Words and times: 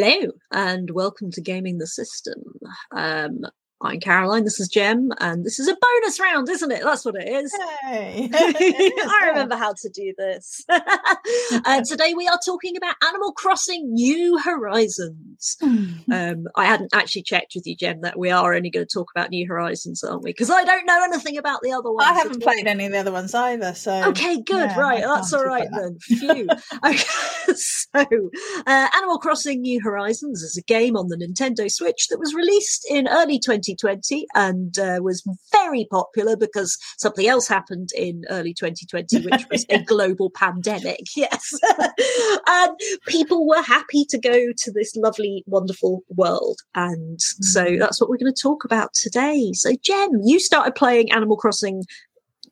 Hello 0.00 0.30
and 0.52 0.92
welcome 0.92 1.32
to 1.32 1.40
Gaming 1.40 1.78
the 1.78 1.86
System. 1.88 2.40
Um, 2.92 3.40
I'm 3.80 4.00
Caroline, 4.00 4.42
this 4.42 4.58
is 4.58 4.66
Jem, 4.66 5.10
and 5.20 5.44
this 5.44 5.60
is 5.60 5.68
a 5.68 5.76
bonus 5.80 6.18
round, 6.18 6.48
isn't 6.48 6.72
it? 6.72 6.82
That's 6.82 7.04
what 7.04 7.14
it 7.14 7.28
is. 7.28 7.54
Hey. 7.82 8.28
I 8.34 9.26
remember 9.28 9.54
how 9.54 9.72
to 9.72 9.88
do 9.90 10.12
this. 10.18 10.64
uh, 10.68 11.82
today 11.84 12.12
we 12.16 12.26
are 12.26 12.40
talking 12.44 12.76
about 12.76 12.96
Animal 13.06 13.32
Crossing 13.32 13.92
New 13.92 14.36
Horizons. 14.38 15.56
Um, 15.62 16.48
I 16.56 16.64
hadn't 16.64 16.92
actually 16.92 17.22
checked 17.22 17.52
with 17.54 17.68
you, 17.68 17.76
Jem, 17.76 18.00
that 18.00 18.18
we 18.18 18.32
are 18.32 18.52
only 18.52 18.68
going 18.68 18.84
to 18.84 18.92
talk 18.92 19.12
about 19.14 19.30
New 19.30 19.46
Horizons, 19.46 20.02
aren't 20.02 20.24
we? 20.24 20.30
Because 20.30 20.50
I 20.50 20.64
don't 20.64 20.84
know 20.84 21.00
anything 21.04 21.38
about 21.38 21.60
the 21.62 21.70
other 21.70 21.92
ones. 21.92 22.08
I 22.08 22.14
haven't 22.14 22.42
played 22.42 22.66
any 22.66 22.86
of 22.86 22.92
the 22.92 22.98
other 22.98 23.12
ones 23.12 23.32
either, 23.32 23.74
so 23.74 24.08
Okay, 24.08 24.42
good. 24.42 24.70
yeah, 24.70 24.80
right, 24.80 25.04
that's 25.04 25.32
all 25.32 25.44
right 25.44 25.68
then. 25.70 25.98
Phew. 26.00 26.48
okay, 26.84 27.52
so 27.54 27.90
uh, 28.66 28.88
Animal 28.96 29.18
Crossing 29.18 29.60
New 29.60 29.80
Horizons 29.80 30.42
is 30.42 30.56
a 30.56 30.62
game 30.62 30.96
on 30.96 31.06
the 31.06 31.16
Nintendo 31.16 31.70
Switch 31.70 32.08
that 32.08 32.18
was 32.18 32.34
released 32.34 32.84
in 32.90 33.06
early 33.06 33.38
2020 33.76 34.26
and 34.34 34.78
uh, 34.78 34.98
was 35.02 35.22
very 35.52 35.86
popular 35.90 36.36
because 36.36 36.76
something 36.98 37.26
else 37.26 37.48
happened 37.48 37.90
in 37.96 38.24
early 38.30 38.54
2020, 38.54 39.26
which 39.30 39.46
was 39.50 39.64
a 39.70 39.82
global 39.82 40.30
pandemic. 40.30 41.00
Yes, 41.16 41.52
and 42.46 42.78
people 43.06 43.46
were 43.46 43.62
happy 43.62 44.04
to 44.08 44.18
go 44.18 44.46
to 44.56 44.72
this 44.72 44.94
lovely, 44.96 45.42
wonderful 45.46 46.02
world, 46.08 46.58
and 46.74 47.20
so 47.20 47.64
Mm. 47.64 47.78
that's 47.80 48.00
what 48.00 48.08
we're 48.08 48.16
going 48.18 48.32
to 48.32 48.42
talk 48.42 48.64
about 48.64 48.94
today. 48.94 49.50
So, 49.54 49.72
Jem, 49.82 50.10
you 50.24 50.38
started 50.40 50.74
playing 50.74 51.10
Animal 51.12 51.36
Crossing 51.36 51.82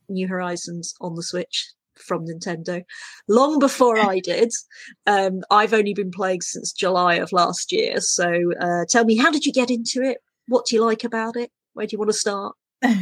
New 0.09 0.29
Horizons 0.29 0.95
on 1.01 1.15
the 1.15 1.23
Switch 1.23 1.73
from 1.97 2.27
Nintendo 2.27 2.83
long 3.29 3.59
before 3.59 3.99
I 3.99 4.21
did. 4.21 4.53
Um, 5.09 5.43
I've 5.51 5.73
only 5.73 5.95
been 5.95 6.11
playing 6.11 6.41
since 6.41 6.73
July 6.73 7.15
of 7.15 7.31
last 7.33 7.71
year. 7.71 8.01
So 8.01 8.29
uh, 8.61 8.85
tell 8.89 9.05
me, 9.05 9.17
how 9.17 9.31
did 9.31 9.47
you 9.47 9.53
get 9.53 9.71
into 9.71 10.03
it? 10.03 10.19
What 10.49 10.67
do 10.67 10.77
you 10.77 10.85
like 10.85 11.05
about 11.05 11.37
it? 11.37 11.51
Where 11.75 11.87
do 11.87 11.95
you 11.95 11.99
want 11.99 12.11
to 12.11 12.19
start? 12.19 12.57
um, 12.83 12.93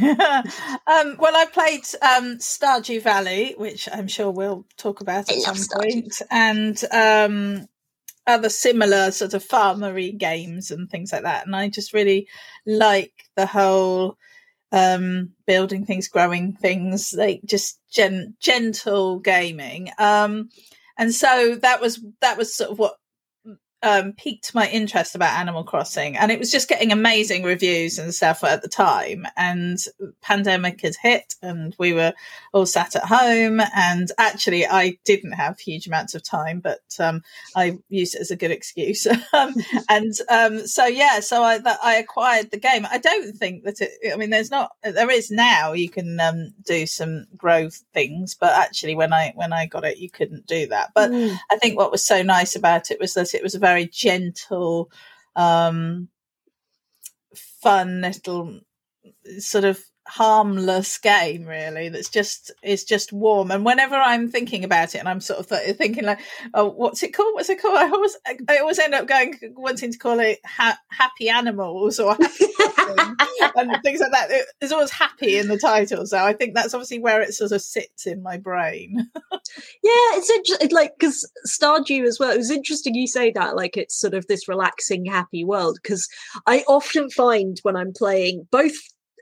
well, 1.19 1.35
I 1.35 1.45
played 1.51 1.81
um, 2.01 2.37
Stardew 2.37 3.01
Valley, 3.01 3.55
which 3.57 3.89
I'm 3.91 4.07
sure 4.07 4.31
we'll 4.31 4.65
talk 4.77 5.01
about 5.01 5.31
at 5.31 5.39
some 5.39 5.55
Stardew. 5.55 5.79
point, 5.79 6.21
and 6.31 6.83
um, 6.91 7.67
other 8.27 8.49
similar 8.49 9.11
sort 9.11 9.33
of 9.33 9.43
farmery 9.43 10.17
games 10.17 10.71
and 10.71 10.89
things 10.89 11.11
like 11.11 11.23
that. 11.23 11.45
And 11.45 11.55
I 11.55 11.69
just 11.69 11.93
really 11.93 12.27
like 12.65 13.13
the 13.35 13.45
whole 13.45 14.17
um, 14.71 15.31
building 15.45 15.85
things, 15.85 16.07
growing 16.07 16.53
things, 16.53 17.13
like 17.15 17.41
just 17.45 17.79
gen- 17.91 18.35
gentle 18.39 19.19
gaming. 19.19 19.89
Um, 19.97 20.49
and 20.97 21.13
so 21.13 21.55
that 21.61 21.81
was 21.81 22.03
that 22.21 22.37
was 22.37 22.55
sort 22.55 22.71
of 22.71 22.79
what 22.79 22.95
um, 23.85 24.13
piqued 24.13 24.53
my 24.53 24.69
interest 24.69 25.15
about 25.15 25.39
Animal 25.39 25.63
Crossing, 25.63 26.17
and 26.17 26.31
it 26.31 26.39
was 26.39 26.51
just 26.51 26.67
getting 26.69 26.91
amazing 26.91 27.43
reviews 27.43 27.97
and 27.97 28.13
stuff 28.13 28.43
at 28.43 28.61
the 28.61 28.67
time. 28.67 29.25
And 29.37 29.77
pandemic 30.21 30.81
had 30.81 30.95
hit, 31.01 31.35
and 31.41 31.75
we 31.79 31.93
were 31.93 32.13
all 32.53 32.65
sat 32.65 32.95
at 32.95 33.05
home. 33.05 33.61
And 33.75 34.11
actually, 34.17 34.67
I 34.67 34.97
didn't 35.05 35.33
have 35.33 35.59
huge 35.59 35.87
amounts 35.87 36.15
of 36.15 36.23
time, 36.23 36.59
but 36.59 36.81
um, 36.99 37.23
I 37.55 37.77
used 37.89 38.15
it 38.15 38.21
as 38.21 38.31
a 38.31 38.35
good 38.35 38.51
excuse. 38.51 39.07
um, 39.33 39.55
and 39.89 40.13
um, 40.29 40.67
so, 40.67 40.85
yeah, 40.85 41.19
so 41.21 41.43
I 41.43 41.57
that 41.59 41.79
I 41.83 41.95
acquired 41.95 42.51
the 42.51 42.59
game. 42.59 42.85
I 42.89 42.97
don't 42.97 43.35
think 43.35 43.63
that 43.63 43.81
it. 43.81 44.13
I 44.13 44.17
mean, 44.17 44.29
there's 44.29 44.51
not. 44.51 44.71
There 44.83 45.09
is 45.09 45.31
now. 45.31 45.73
You 45.73 45.89
can 45.89 46.19
um, 46.19 46.53
do 46.65 46.85
some 46.85 47.25
growth 47.35 47.83
things, 47.93 48.35
but 48.35 48.53
actually, 48.53 48.95
when 48.95 49.13
I 49.13 49.33
when 49.35 49.53
I 49.53 49.65
got 49.65 49.85
it, 49.85 49.97
you 49.97 50.09
couldn't 50.09 50.45
do 50.45 50.67
that. 50.67 50.91
But 50.93 51.15
Mm. 51.15 51.39
I 51.49 51.57
think 51.57 51.77
what 51.77 51.91
was 51.91 52.05
so 52.05 52.21
nice 52.21 52.55
about 52.55 52.91
it 52.91 52.99
was 52.99 53.13
that 53.13 53.33
it 53.33 53.43
was 53.43 53.55
a 53.55 53.59
very 53.59 53.74
gentle, 53.83 54.89
um, 55.35 56.07
fun 57.35 58.01
little 58.01 58.59
sort 59.39 59.65
of 59.65 59.83
harmless 60.07 60.99
game 60.99 61.45
really 61.45 61.89
that's 61.89 62.09
just 62.09 62.51
is 62.61 62.83
just 62.83 63.11
warm. 63.11 63.49
And 63.49 63.65
whenever 63.65 63.95
i'm 63.95 64.29
thinking 64.29 64.63
about 64.63 64.93
it 64.93 64.99
and 64.99 65.09
i'm 65.09 65.19
sort 65.19 65.39
of 65.39 65.49
th- 65.49 65.75
thinking 65.77 66.05
like 66.05 66.19
oh 66.53 66.69
what's 66.69 67.01
it 67.01 67.13
called? 67.13 67.33
What's 67.33 67.49
it 67.49 67.59
called? 67.61 67.77
I 67.77 67.89
always 67.89 68.15
i 68.47 68.57
always 68.59 68.77
end 68.79 68.93
up 68.93 69.07
going 69.07 69.33
wanting 69.55 69.91
to 69.91 69.97
call 69.97 70.19
it 70.19 70.39
ha- 70.45 70.79
happy 70.91 71.29
animals 71.29 71.99
or 71.99 72.15
happy 72.21 72.45
And 73.57 73.71
things 73.83 73.99
like 74.01 74.11
that 74.11 74.31
It- 74.31 74.45
there's 74.59 74.71
always 74.71 74.91
happy 74.91 75.37
in 75.37 75.47
the 75.47 75.57
title 75.57 76.05
so 76.05 76.17
i 76.23 76.33
think 76.33 76.53
that's 76.55 76.73
obviously 76.73 76.99
where 76.99 77.21
it 77.21 77.33
sort 77.33 77.51
of 77.51 77.61
sits 77.61 78.05
in 78.05 78.21
my 78.21 78.37
brain 78.37 79.09
Yeah, 79.83 80.17
it's 80.17 80.29
interesting, 80.29 80.71
like 80.71 80.93
because 80.99 81.29
Stardew 81.47 82.05
as 82.05 82.19
well. 82.19 82.31
It 82.31 82.37
was 82.37 82.51
interesting 82.51 82.95
you 82.95 83.07
say 83.07 83.31
that, 83.31 83.55
like 83.55 83.77
it's 83.77 83.97
sort 83.99 84.13
of 84.13 84.25
this 84.27 84.47
relaxing, 84.47 85.05
happy 85.05 85.45
world. 85.45 85.77
Because 85.81 86.07
I 86.47 86.63
often 86.67 87.09
find 87.09 87.57
when 87.63 87.75
I'm 87.75 87.93
playing 87.93 88.47
both 88.51 88.73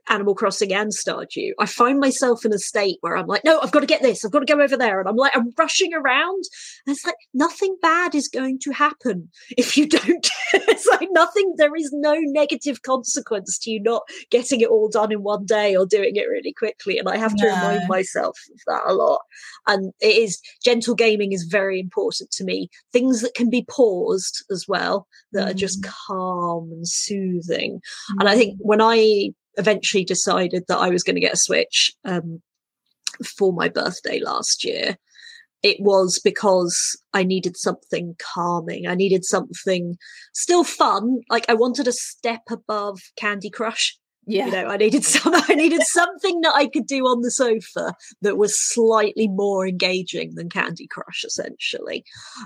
Animal 0.09 0.35
Crossing 0.35 0.73
and 0.73 0.91
Stardew, 0.91 1.51
I 1.59 1.65
find 1.65 1.99
myself 1.99 2.45
in 2.45 2.53
a 2.53 2.59
state 2.59 2.97
where 3.01 3.17
I'm 3.17 3.27
like, 3.27 3.43
no, 3.43 3.59
I've 3.61 3.71
got 3.71 3.81
to 3.81 3.85
get 3.85 4.01
this, 4.01 4.23
I've 4.23 4.31
got 4.31 4.39
to 4.39 4.53
go 4.53 4.61
over 4.61 4.77
there, 4.77 4.99
and 4.99 5.07
I'm 5.07 5.15
like, 5.15 5.35
I'm 5.35 5.51
rushing 5.57 5.93
around. 5.93 6.43
And 6.85 6.95
it's 6.95 7.05
like 7.05 7.15
nothing 7.33 7.77
bad 7.81 8.15
is 8.15 8.27
going 8.27 8.59
to 8.59 8.71
happen 8.71 9.29
if 9.57 9.77
you 9.77 9.87
don't. 9.87 10.29
it's 10.53 10.87
like 10.87 11.09
nothing. 11.11 11.53
There 11.57 11.75
is 11.75 11.91
no 11.93 12.15
negative 12.17 12.81
consequence 12.81 13.57
to 13.59 13.71
you 13.71 13.81
not 13.81 14.03
getting 14.29 14.61
it 14.61 14.69
all 14.69 14.89
done 14.89 15.11
in 15.11 15.23
one 15.23 15.45
day 15.45 15.75
or 15.75 15.85
doing 15.85 16.15
it 16.15 16.29
really 16.29 16.53
quickly. 16.53 16.97
And 16.97 17.09
I 17.09 17.17
have 17.17 17.35
to 17.35 17.45
remind 17.45 17.87
myself 17.87 18.37
of 18.53 18.59
that 18.67 18.83
a 18.85 18.93
lot 18.93 19.21
and 19.67 19.93
it 20.01 20.17
is 20.17 20.41
gentle 20.63 20.95
gaming 20.95 21.31
is 21.31 21.43
very 21.43 21.79
important 21.79 22.31
to 22.31 22.43
me 22.43 22.69
things 22.91 23.21
that 23.21 23.33
can 23.33 23.49
be 23.49 23.65
paused 23.69 24.43
as 24.51 24.65
well 24.67 25.07
that 25.31 25.49
are 25.49 25.53
just 25.53 25.81
mm. 25.81 25.91
calm 26.07 26.69
and 26.71 26.87
soothing 26.87 27.81
and 28.19 28.29
i 28.29 28.35
think 28.35 28.55
mm. 28.55 28.61
when 28.61 28.81
i 28.81 29.29
eventually 29.57 30.03
decided 30.03 30.63
that 30.67 30.77
i 30.77 30.89
was 30.89 31.03
going 31.03 31.15
to 31.15 31.21
get 31.21 31.33
a 31.33 31.37
switch 31.37 31.91
um, 32.05 32.41
for 33.23 33.53
my 33.53 33.69
birthday 33.69 34.19
last 34.19 34.63
year. 34.63 34.97
It 35.61 35.77
was 35.79 36.19
because 36.23 37.01
i 37.13 37.23
needed 37.23 37.55
something 37.55 38.15
calming. 38.19 38.87
I 38.87 38.95
needed 38.95 39.23
something 39.23 39.97
still 40.33 40.63
fun 40.63 41.21
like 41.29 41.45
i 41.49 41.53
wanted 41.53 41.87
a 41.87 41.93
step 41.93 42.41
above 42.49 42.99
candy 43.17 43.49
crush. 43.49 43.97
Yeah. 44.25 44.45
you 44.45 44.51
know 44.53 44.67
i 44.67 44.77
needed 44.77 45.03
some 45.03 45.33
i 45.49 45.53
needed 45.53 45.83
something 45.83 46.39
that 46.41 46.53
i 46.55 46.67
could 46.67 46.87
do 46.87 47.03
on 47.07 47.21
the 47.21 47.29
sofa 47.31 47.93
that 48.21 48.37
was 48.37 48.57
slightly 48.57 49.27
more 49.27 49.67
engaging 49.67 50.35
than 50.35 50.49
candy 50.49 50.87
crush 50.87 51.23
essentially. 51.25 52.03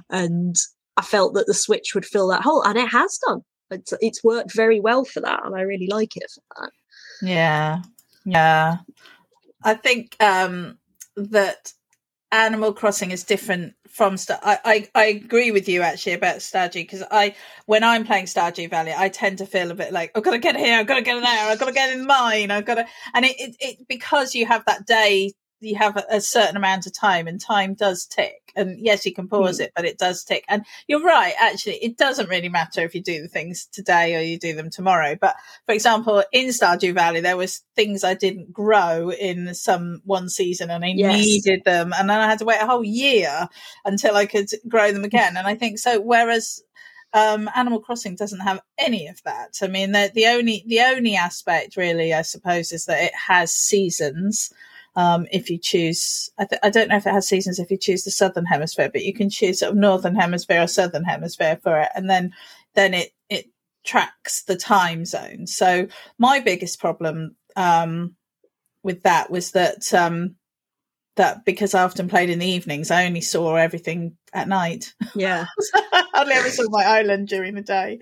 And 0.10 0.56
i 0.96 1.02
felt 1.02 1.34
that 1.34 1.48
the 1.48 1.54
switch 1.54 1.96
would 1.96 2.06
fill 2.06 2.28
that 2.28 2.44
hole 2.44 2.64
and 2.64 2.78
it 2.78 2.90
has 2.90 3.20
done. 3.28 3.42
It's, 3.70 3.94
it's 4.00 4.24
worked 4.24 4.56
very 4.56 4.80
well 4.80 5.06
for 5.06 5.22
that 5.22 5.44
and 5.44 5.56
i 5.56 5.62
really 5.62 5.88
like 5.88 6.16
it 6.16 6.32
for 6.34 6.62
that 6.62 6.72
Yeah. 7.22 7.82
Yeah. 8.26 8.78
I 9.64 9.74
think 9.74 10.16
um 10.20 10.78
that 11.16 11.74
Animal 12.32 12.74
Crossing 12.74 13.12
is 13.12 13.24
different 13.24 13.74
from 13.90 14.18
Star 14.18 14.40
I, 14.44 14.60
I, 14.66 14.90
I 14.94 15.06
agree 15.06 15.52
with 15.52 15.68
you 15.70 15.82
actually 15.82 16.14
about 16.14 16.38
Stardew 16.38 16.74
because 16.74 17.04
I 17.10 17.36
when 17.66 17.84
I'm 17.84 18.06
playing 18.06 18.26
Stardew 18.26 18.70
Valley 18.70 18.94
I 18.96 19.10
tend 19.10 19.40
to 19.40 19.46
feel 19.46 19.72
a 19.72 19.76
bit 19.76 19.94
like 19.94 20.12
I've 20.16 20.24
got 20.24 20.32
to 20.32 20.40
get 20.40 20.56
here 20.58 20.78
I've 20.78 20.88
got 20.88 20.96
to 20.96 21.02
get 21.02 21.20
there 21.22 21.50
I've 21.50 21.60
got 21.60 21.68
to 21.68 21.74
get 21.74 21.98
in 21.98 22.06
mine 22.06 22.52
I've 22.52 22.66
got 22.66 22.76
to 22.76 22.86
and 23.14 23.26
it, 23.26 23.36
it, 23.40 23.56
it 23.60 23.88
because 23.88 24.36
you 24.36 24.46
have 24.46 24.64
that 24.66 24.86
day 24.86 25.34
you 25.60 25.76
have 25.76 26.04
a, 26.10 26.22
certain 26.22 26.58
amount 26.58 26.86
of 26.86 26.94
time 26.94 27.28
and 27.28 27.40
time 27.40 27.74
does 27.74 28.06
tick 28.06 28.52
and 28.56 28.80
yes 28.80 29.06
you 29.06 29.14
can 29.14 29.28
pause 29.28 29.60
it 29.60 29.72
but 29.76 29.86
it 29.86 29.98
does 29.98 30.24
tick 30.24 30.44
and 30.50 30.66
you're 30.88 31.04
right 31.04 31.34
actually 31.40 31.76
it 31.76 31.98
doesn't 31.98 32.30
really 32.30 32.50
matter 32.50 32.82
if 32.82 32.94
you 32.94 33.02
do 33.02 33.22
the 33.22 33.28
things 33.28 33.68
today 33.72 34.16
or 34.16 34.22
you 34.22 34.38
do 34.38 34.54
them 34.54 34.70
tomorrow 34.70 35.16
but 35.20 35.36
for 35.66 35.74
example 35.74 36.24
in 36.32 36.50
stardew 36.50 36.94
valley 36.94 37.22
there 37.22 37.38
was 37.38 37.64
things 37.76 38.04
i 38.04 38.14
didn't 38.14 38.52
grow 38.52 39.12
in 39.12 39.54
some 39.54 40.02
one 40.06 40.30
season 40.30 40.70
and 40.70 40.84
i 40.84 40.94
Yes. 40.96 41.18
needed 41.26 41.64
them 41.66 41.94
and 41.98 42.10
then 42.10 42.20
i 42.20 42.28
had 42.28 42.40
to 42.40 42.46
wait 42.46 42.62
a 42.62 42.68
whole 42.68 42.84
year 42.84 43.48
until 43.86 44.16
i 44.16 44.26
could 44.26 44.50
grow 44.68 44.92
them 44.92 45.04
again 45.04 45.38
and 45.38 45.48
i 45.48 45.56
think 45.56 45.80
so 45.80 46.00
whereas 46.00 46.62
um, 47.14 47.50
Animal 47.56 47.80
Crossing 47.80 48.16
doesn't 48.16 48.42
have 48.42 48.62
any 48.78 49.08
of 49.08 49.22
that. 49.24 49.58
I 49.62 49.68
mean, 49.68 49.92
the, 49.92 50.12
the 50.14 50.28
only 50.28 50.64
the 50.68 50.82
only 50.82 51.16
aspect, 51.16 51.78
really, 51.78 52.14
I 52.14 52.22
suppose, 52.22 52.72
is 52.72 52.86
that 52.86 53.02
it 53.02 53.16
has 53.16 53.54
seasons. 53.54 54.52
Um, 54.98 55.28
if 55.32 55.52
you 55.52 55.60
choose, 55.60 56.32
I, 56.40 56.46
th- 56.46 56.60
I 56.64 56.72
don't 56.72 56.90
know 56.90 56.98
if 56.98 57.06
it 57.06 57.14
has 57.14 57.28
seasons 57.28 57.60
if 57.60 57.70
you 57.70 57.78
choose 57.78 58.04
the 58.04 58.10
southern 58.10 58.46
hemisphere, 58.46 58.90
but 58.92 59.04
you 59.04 59.14
can 59.14 59.30
choose 59.30 59.60
sort 59.60 59.72
of 59.72 59.78
northern 59.78 60.16
hemisphere 60.16 60.64
or 60.64 60.68
southern 60.68 61.04
hemisphere 61.04 61.60
for 61.62 61.80
it, 61.80 61.90
and 61.94 62.10
then 62.10 62.34
then 62.74 62.96
it 62.96 63.12
it 63.30 63.46
tracks 63.86 64.44
the 64.44 64.56
time 64.56 65.06
zone. 65.06 65.46
So 65.46 65.88
my 66.18 66.40
biggest 66.40 66.80
problem 66.80 67.36
um, 67.56 68.16
with 68.82 69.04
that 69.04 69.30
was 69.30 69.52
that 69.52 69.94
um, 69.94 70.36
that 71.16 71.46
because 71.46 71.76
I 71.76 71.84
often 71.84 72.10
played 72.10 72.32
in 72.32 72.40
the 72.40 72.48
evenings, 72.48 72.90
I 72.90 73.06
only 73.06 73.22
saw 73.22 73.54
everything 73.56 74.18
at 74.34 74.48
night. 74.48 74.96
yeah 75.16 75.46
I 75.76 76.04
hardly 76.14 76.34
ever 76.34 76.50
saw 76.50 76.66
my 76.70 76.84
island 76.84 77.28
during 77.28 77.54
the 77.54 77.62
day. 77.62 78.00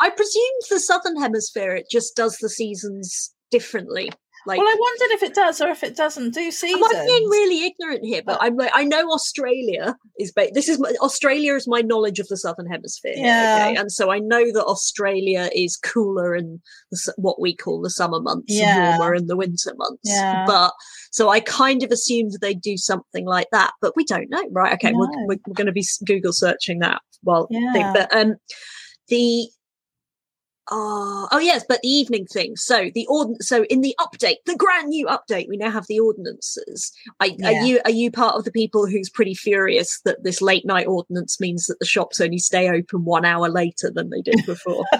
i 0.00 0.10
presume 0.10 0.54
the 0.70 0.78
southern 0.78 1.20
hemisphere 1.20 1.74
it 1.74 1.86
just 1.90 2.14
does 2.14 2.36
the 2.38 2.48
seasons 2.48 3.34
differently 3.50 4.10
Like, 4.48 4.58
well, 4.58 4.66
I 4.66 4.76
wondered 4.78 5.14
if 5.14 5.22
it 5.22 5.34
does 5.34 5.60
or 5.60 5.68
if 5.68 5.82
it 5.84 5.94
doesn't 5.94 6.32
do 6.34 6.50
seasons. 6.50 6.82
I'm 6.92 7.06
being 7.06 7.28
really 7.28 7.66
ignorant 7.66 8.04
here, 8.04 8.22
but 8.24 8.38
I'm 8.40 8.56
like, 8.56 8.70
I 8.74 8.84
know 8.84 9.10
Australia 9.10 9.94
is. 10.18 10.32
Ba- 10.32 10.48
this 10.54 10.68
is 10.68 10.78
my, 10.80 10.92
Australia 11.02 11.54
is 11.54 11.68
my 11.68 11.82
knowledge 11.82 12.18
of 12.18 12.26
the 12.28 12.36
southern 12.36 12.66
hemisphere. 12.66 13.12
Yeah. 13.14 13.68
okay? 13.70 13.76
and 13.78 13.92
so 13.92 14.10
I 14.10 14.18
know 14.18 14.50
that 14.52 14.64
Australia 14.64 15.50
is 15.54 15.76
cooler 15.76 16.34
in 16.34 16.60
the, 16.90 17.14
what 17.18 17.40
we 17.40 17.54
call 17.54 17.80
the 17.82 17.90
summer 17.90 18.20
months, 18.20 18.52
Yeah. 18.54 18.92
and 18.92 18.98
warmer 18.98 19.14
in 19.14 19.26
the 19.26 19.36
winter 19.36 19.74
months. 19.76 20.00
Yeah. 20.02 20.44
But 20.46 20.72
so 21.12 21.28
I 21.28 21.40
kind 21.40 21.82
of 21.82 21.90
assumed 21.90 22.32
they'd 22.40 22.60
do 22.60 22.76
something 22.78 23.26
like 23.26 23.48
that, 23.52 23.72
but 23.82 23.94
we 23.96 24.04
don't 24.04 24.30
know, 24.30 24.44
right? 24.50 24.72
Okay, 24.74 24.92
we're, 24.94 25.06
No. 25.06 25.26
we're, 25.26 25.36
we're 25.46 25.54
going 25.54 25.66
to 25.66 25.72
be 25.72 25.84
Google 26.06 26.32
searching 26.32 26.78
that 26.80 27.02
while 27.22 27.46
thing. 27.48 27.60
Yeah. 27.74 27.92
But 27.92 28.16
um, 28.16 28.36
the 29.08 29.48
uh, 30.70 31.26
oh 31.30 31.38
yes, 31.40 31.64
but 31.68 31.80
the 31.82 31.88
evening 31.88 32.26
thing. 32.26 32.56
So 32.56 32.90
the 32.94 33.06
ordin- 33.10 33.42
So 33.42 33.64
in 33.64 33.80
the 33.80 33.94
update, 34.00 34.36
the 34.46 34.56
grand 34.56 34.88
new 34.88 35.06
update, 35.06 35.48
we 35.48 35.56
now 35.56 35.70
have 35.70 35.86
the 35.86 36.00
ordinances. 36.00 36.92
I, 37.20 37.36
Yeah. 37.38 37.48
Are 37.48 37.64
you 37.64 37.80
are 37.84 37.90
you 37.90 38.10
part 38.10 38.36
of 38.36 38.44
the 38.44 38.50
people 38.52 38.86
who's 38.86 39.08
pretty 39.08 39.34
furious 39.34 40.00
that 40.04 40.24
this 40.24 40.42
late 40.42 40.66
night 40.66 40.86
ordinance 40.86 41.40
means 41.40 41.66
that 41.66 41.78
the 41.78 41.86
shops 41.86 42.20
only 42.20 42.38
stay 42.38 42.68
open 42.68 43.04
one 43.04 43.24
hour 43.24 43.48
later 43.48 43.90
than 43.90 44.10
they 44.10 44.20
did 44.20 44.44
before? 44.46 44.84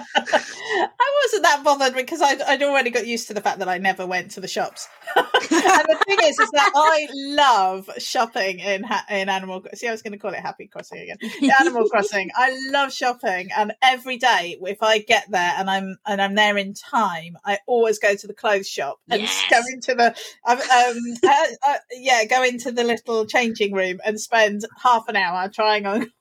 I 1.01 1.23
wasn't 1.23 1.43
that 1.43 1.63
bothered 1.63 1.95
because 1.95 2.21
I'd, 2.21 2.41
I'd 2.41 2.61
already 2.61 2.89
got 2.89 3.07
used 3.07 3.27
to 3.27 3.33
the 3.33 3.41
fact 3.41 3.59
that 3.59 3.69
I 3.69 3.77
never 3.77 4.05
went 4.05 4.31
to 4.31 4.41
the 4.41 4.47
shops. 4.49 4.87
and 5.15 5.25
the 5.49 5.99
thing 6.05 6.17
is, 6.23 6.39
is 6.39 6.51
that 6.51 6.71
I 6.75 7.07
love 7.13 7.89
shopping 7.99 8.59
in 8.59 8.83
ha- 8.83 9.05
in 9.09 9.29
Animal. 9.29 9.63
See, 9.75 9.87
I 9.87 9.91
was 9.91 10.01
going 10.01 10.11
to 10.11 10.19
call 10.19 10.33
it 10.33 10.39
Happy 10.39 10.67
Crossing 10.67 10.99
again. 10.99 11.17
Animal 11.61 11.87
Crossing. 11.87 12.31
I 12.35 12.57
love 12.71 12.93
shopping, 12.93 13.49
and 13.55 13.73
every 13.81 14.17
day 14.17 14.57
if 14.61 14.83
I 14.83 14.99
get 14.99 15.25
there 15.29 15.53
and 15.57 15.69
I'm 15.69 15.97
and 16.05 16.21
I'm 16.21 16.35
there 16.35 16.57
in 16.57 16.73
time, 16.73 17.37
I 17.45 17.59
always 17.65 17.97
go 17.99 18.15
to 18.15 18.27
the 18.27 18.33
clothes 18.33 18.67
shop 18.67 18.99
and 19.09 19.21
Yes. 19.21 19.43
go 19.49 19.59
into 19.71 19.95
the 19.95 20.15
um, 20.45 20.57
um 20.57 20.97
uh, 21.23 21.45
uh, 21.67 21.77
yeah 21.93 22.25
go 22.25 22.43
into 22.43 22.71
the 22.71 22.83
little 22.83 23.25
changing 23.25 23.73
room 23.73 23.99
and 24.05 24.19
spend 24.19 24.65
half 24.83 25.07
an 25.07 25.15
hour 25.15 25.49
trying 25.49 25.85
on. 25.85 26.11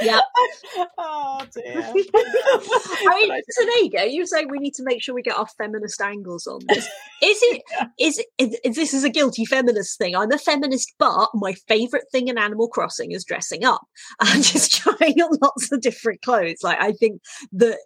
Yeah. 0.00 0.20
oh 0.98 1.42
dear. 1.54 1.80
I 1.84 3.20
mean, 3.20 3.42
so 3.50 3.64
there 3.64 3.84
you 3.84 3.90
go. 3.90 4.02
You're 4.04 4.26
saying 4.26 4.48
we 4.50 4.58
need 4.58 4.74
to 4.74 4.84
make 4.84 5.02
sure 5.02 5.14
we 5.14 5.22
get 5.22 5.36
our 5.36 5.46
feminist 5.58 6.00
angles 6.00 6.46
on 6.46 6.60
this. 6.68 6.86
Is 7.22 7.38
it? 7.42 7.62
Is, 7.98 8.18
it, 8.18 8.60
is 8.62 8.76
this 8.76 8.92
is 8.92 9.04
a 9.04 9.10
guilty 9.10 9.44
feminist 9.44 9.96
thing? 9.96 10.14
I'm 10.14 10.30
a 10.30 10.38
feminist, 10.38 10.94
but 10.98 11.28
my 11.34 11.54
favorite 11.66 12.04
thing 12.12 12.28
in 12.28 12.36
Animal 12.36 12.68
Crossing 12.68 13.12
is 13.12 13.24
dressing 13.24 13.64
up 13.64 13.82
and 14.20 14.44
just 14.44 14.74
trying 14.74 15.20
on 15.20 15.38
lots 15.42 15.72
of 15.72 15.80
different 15.80 16.20
clothes. 16.22 16.62
Like 16.62 16.78
I 16.80 16.92
think 16.92 17.22
that 17.52 17.78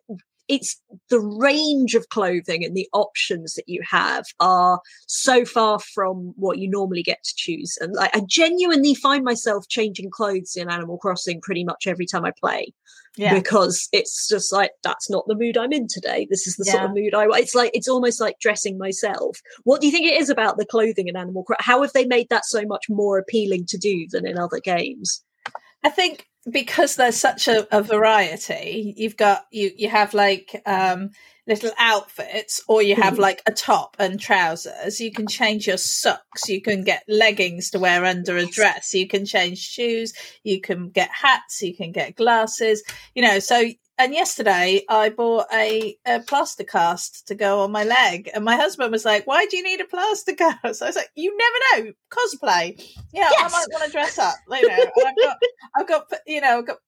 it's 0.51 0.81
the 1.09 1.21
range 1.21 1.95
of 1.95 2.09
clothing 2.09 2.65
and 2.65 2.77
the 2.77 2.89
options 2.93 3.55
that 3.55 3.69
you 3.69 3.81
have 3.89 4.25
are 4.41 4.81
so 5.07 5.45
far 5.45 5.79
from 5.79 6.35
what 6.37 6.59
you 6.59 6.69
normally 6.69 7.05
get 7.05 7.23
to 7.23 7.35
choose. 7.37 7.79
And 7.81 7.95
like 7.95 8.15
I 8.15 8.23
genuinely 8.27 8.95
find 8.95 9.25
myself 9.25 9.69
changing 9.69 10.11
clothes 10.11 10.57
in 10.57 10.69
Animal 10.69 10.99
Crossing 10.99 11.41
pretty 11.41 11.63
much 11.63 11.87
every 11.87 12.05
time 12.05 12.25
I 12.25 12.33
play 12.33 12.75
yeah. 13.17 13.33
because 13.33 13.89
it's 13.93 14.29
just 14.29 14.53
like 14.53 14.73
that's 14.83 15.09
not 15.09 15.25
the 15.29 15.37
mood 15.37 15.57
I'm 15.57 15.73
in 15.73 15.87
today. 15.87 16.27
This 16.29 16.49
is 16.49 16.57
the 16.57 16.65
sort 16.65 16.83
of 16.83 16.95
mood 16.95 17.15
I. 17.15 17.27
It's 17.39 17.55
like 17.55 17.71
it's 17.73 17.89
almost 17.89 18.21
like 18.21 18.41
dressing 18.41 18.77
myself. 18.77 19.39
What 19.63 19.81
do 19.81 19.87
you 19.87 19.93
think 19.93 20.07
it 20.07 20.21
is 20.21 20.31
about 20.31 20.57
the 20.57 20.67
clothing 20.67 21.07
in 21.07 21.17
Animal 21.17 21.45
Crossing? 21.45 21.65
How 21.65 21.83
have 21.83 21.93
they 21.93 22.07
made 22.07 22.29
that 22.31 22.45
so 22.45 22.63
much 22.67 22.87
more 22.89 23.19
appealing 23.19 23.67
to 23.67 23.79
do 23.79 24.07
than 24.11 24.27
in 24.27 24.37
other 24.37 24.59
games? 24.59 25.23
I 25.85 25.91
think 25.91 26.27
because 26.51 26.97
there's 26.97 27.17
such 27.17 27.49
a, 27.49 27.67
a 27.77 27.83
variety, 27.83 28.95
you've 28.97 29.17
got 29.17 29.47
you 29.51 29.71
you 29.77 29.89
have 29.89 30.15
like 30.15 30.63
um 30.67 31.11
little 31.47 31.73
outfits 31.79 32.63
or 32.69 32.81
you 32.81 32.95
have 32.95 33.15
Mhm. 33.15 33.19
like 33.19 33.43
a 33.47 33.51
top 33.51 33.97
and 33.99 34.21
trousers. 34.21 35.01
You 35.01 35.11
can 35.11 35.27
change 35.27 35.67
your 35.67 35.79
socks, 35.79 36.49
you 36.49 36.61
can 36.63 36.85
get 36.85 37.03
leggings 37.09 37.71
to 37.71 37.79
wear 37.81 38.05
under 38.05 38.37
a 38.37 38.47
dress, 38.47 38.95
you 38.95 39.09
can 39.09 39.25
change 39.27 39.59
shoes, 39.59 40.13
you 40.45 40.61
can 40.61 40.91
get 40.91 41.11
hats, 41.11 41.61
you 41.61 41.75
can 41.75 41.91
get 41.93 42.15
glasses, 42.15 42.83
you 43.15 43.23
know, 43.23 43.39
so 43.41 43.65
and 44.01 44.15
yesterday 44.15 44.83
I 44.89 45.11
bought 45.11 45.47
a, 45.53 45.95
a 46.07 46.21
plaster 46.21 46.65
cast 46.65 47.29
to 47.29 47.35
go 47.35 47.61
on 47.61 47.71
my 47.71 47.85
leg, 47.85 48.31
and 48.35 48.45
my 48.45 48.57
husband 48.57 48.91
was 48.91 49.05
like, 49.05 49.27
"Why 49.27 49.45
do 49.45 49.59
you 49.59 49.63
need 49.63 49.81
a 49.81 49.85
plaster 49.85 50.33
cast?" 50.33 50.59
I 50.83 50.87
was 50.87 50.97
like, 50.97 51.11
"You 51.15 51.37
never 51.37 51.87
know, 51.87 51.93
cosplay. 52.11 52.83
Yeah, 53.13 53.31
I 53.39 53.43
might 53.43 53.67
want 53.73 53.85
to 53.85 53.91
dress 53.91 54.19
up, 54.19 54.37
you 54.51 54.67
know." 54.67 54.91
I've 55.07 55.17
got 55.17 55.37
I've 55.77 55.89
got, 55.89 56.13
you 56.27 56.41
know, 56.41 56.59
I've 56.59 56.67
got 56.67 56.79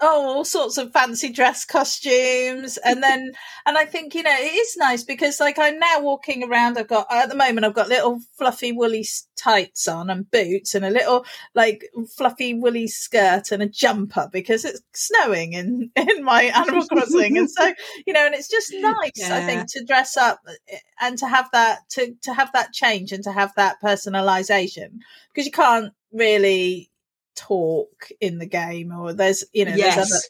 oh, 0.00 0.36
all 0.36 0.44
sorts 0.44 0.78
of 0.78 0.92
fancy 0.92 1.30
dress 1.30 1.64
costumes, 1.64 2.78
and 2.78 3.02
then, 3.02 3.32
and 3.66 3.78
I 3.78 3.84
think 3.84 4.14
you 4.14 4.22
know 4.22 4.34
it 4.34 4.54
is 4.54 4.76
nice 4.76 5.02
because 5.02 5.40
like 5.40 5.58
I'm 5.58 5.78
now 5.78 6.00
walking 6.00 6.44
around. 6.44 6.78
I've 6.78 6.88
got 6.88 7.06
at 7.10 7.28
the 7.28 7.36
moment 7.36 7.66
I've 7.66 7.74
got 7.74 7.88
little 7.88 8.20
fluffy 8.36 8.72
woolly 8.72 9.06
tights 9.36 9.88
on 9.88 10.10
and 10.10 10.30
boots 10.30 10.74
and 10.74 10.84
a 10.84 10.90
little 10.90 11.24
like 11.54 11.84
fluffy 12.16 12.54
woolly 12.54 12.86
skirt 12.86 13.52
and 13.52 13.62
a 13.62 13.68
jumper 13.68 14.28
because 14.32 14.64
it's 14.64 14.80
snowing 14.94 15.52
in 15.52 15.90
in 15.96 16.24
my 16.24 16.44
Animal 16.44 16.86
Crossing, 16.86 17.38
and 17.38 17.50
so 17.50 17.72
you 18.06 18.12
know, 18.12 18.26
and 18.26 18.34
it's 18.34 18.48
just 18.48 18.72
nice. 18.74 19.30
I 19.30 19.44
think 19.44 19.70
to 19.72 19.84
dress 19.84 20.16
up 20.16 20.40
eh, 20.68 20.78
and 21.00 21.18
to 21.18 21.26
have 21.26 21.50
that 21.52 21.88
to 21.90 22.14
to 22.22 22.34
have 22.34 22.52
that 22.52 22.72
change 22.72 23.12
and 23.12 23.24
to 23.24 23.32
have 23.32 23.52
that 23.56 23.76
personalization 23.82 24.98
because 25.28 25.46
you 25.46 25.52
can't 25.52 25.92
really 26.12 26.89
talk 27.40 28.08
in 28.20 28.38
the 28.38 28.46
game 28.46 28.92
or 28.92 29.12
there's 29.12 29.44
you 29.52 29.64
know 29.64 29.76
there's 29.76 29.96
other 29.96 30.20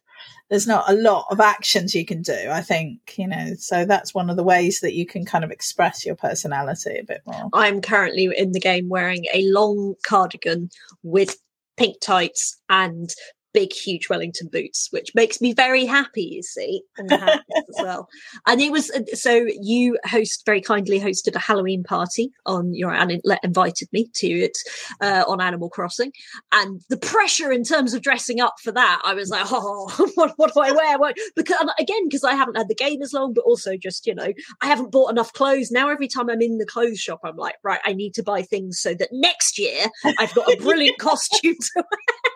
there's 0.49 0.67
not 0.67 0.89
a 0.89 0.95
lot 0.95 1.27
of 1.31 1.41
actions 1.41 1.95
you 1.95 2.05
can 2.05 2.23
do 2.23 2.51
i 2.51 2.61
think 2.61 3.15
you 3.17 3.27
know 3.27 3.55
so 3.59 3.85
that's 3.85 4.15
one 4.15 4.31
of 4.31 4.37
the 4.37 4.45
ways 4.45 4.81
that 4.81 4.95
you 4.95 5.05
can 5.05 5.25
kind 5.25 5.43
of 5.43 5.51
express 5.51 6.07
your 6.07 6.15
personality 6.15 6.99
a 6.99 7.05
bit 7.05 7.23
more. 7.27 7.49
I'm 7.53 7.81
currently 7.81 8.31
in 8.37 8.53
the 8.53 8.61
game 8.61 8.89
wearing 8.89 9.25
a 9.33 9.43
long 9.51 9.95
cardigan 10.07 10.71
with 11.03 11.37
pink 11.77 11.97
tights 12.01 12.61
and 12.69 13.11
big, 13.53 13.73
huge 13.73 14.09
Wellington 14.09 14.49
boots, 14.49 14.89
which 14.91 15.15
makes 15.15 15.41
me 15.41 15.53
very 15.53 15.85
happy, 15.85 16.23
you 16.23 16.43
see, 16.43 16.83
and 16.97 17.13
as 17.13 17.35
well. 17.79 18.09
And 18.47 18.61
it 18.61 18.73
was 18.73 18.91
uh, 18.91 19.03
so 19.15 19.47
you 19.61 19.99
host 20.05 20.45
very 20.47 20.61
kindly 20.61 20.99
hosted 20.99 21.35
a 21.35 21.39
Halloween 21.39 21.83
party 21.83 22.33
on 22.47 22.75
your 22.75 22.93
and 22.93 23.21
invited 23.43 23.89
me 23.93 24.09
to 24.15 24.29
it 24.29 24.57
uh, 25.01 25.25
on 25.27 25.41
Animal 25.41 25.69
Crossing, 25.69 26.13
and 26.53 26.81
the 26.89 26.97
pressure 26.97 27.53
in 27.53 27.65
terms 27.65 27.95
of 27.95 28.03
dressing 28.03 28.41
up 28.41 28.55
for 28.63 28.73
that, 28.73 29.01
I 29.05 29.15
was 29.15 29.31
like, 29.31 29.47
oh, 29.51 30.11
what, 30.15 30.33
what 30.37 30.55
do 30.55 30.61
I 30.61 30.73
wear? 30.73 30.99
What? 30.99 31.17
Because 31.37 31.57
again, 31.79 32.09
because 32.09 32.25
I 32.25 32.35
haven't 32.35 32.57
had 32.57 32.69
the 32.69 32.75
game 32.75 33.03
as 33.03 33.13
long, 33.13 33.33
but 33.33 33.45
also 33.45 33.77
just 33.77 34.07
you 34.07 34.15
know, 34.15 34.33
I 34.61 34.67
haven't 34.67 34.93
bought 34.93 35.11
enough 35.11 35.33
clothes. 35.33 35.71
Now 35.71 35.89
every 35.89 36.09
time 36.09 36.31
I'm 36.31 36.43
in 36.43 36.59
the 36.59 36.67
clothes 36.67 37.01
shop, 37.01 37.21
I'm 37.25 37.37
like, 37.37 37.57
right, 37.63 37.81
I 37.85 37.93
need 37.93 38.15
to 38.15 38.23
buy 38.23 38.43
things 38.43 38.81
so 38.81 38.95
that 38.95 39.09
next 39.13 39.59
year 39.59 39.87
I've 40.19 40.35
got 40.35 40.53
a 40.53 40.57
brilliant 40.57 40.99
costume 40.99 41.57
to 41.61 41.71
wear. 41.77 42.30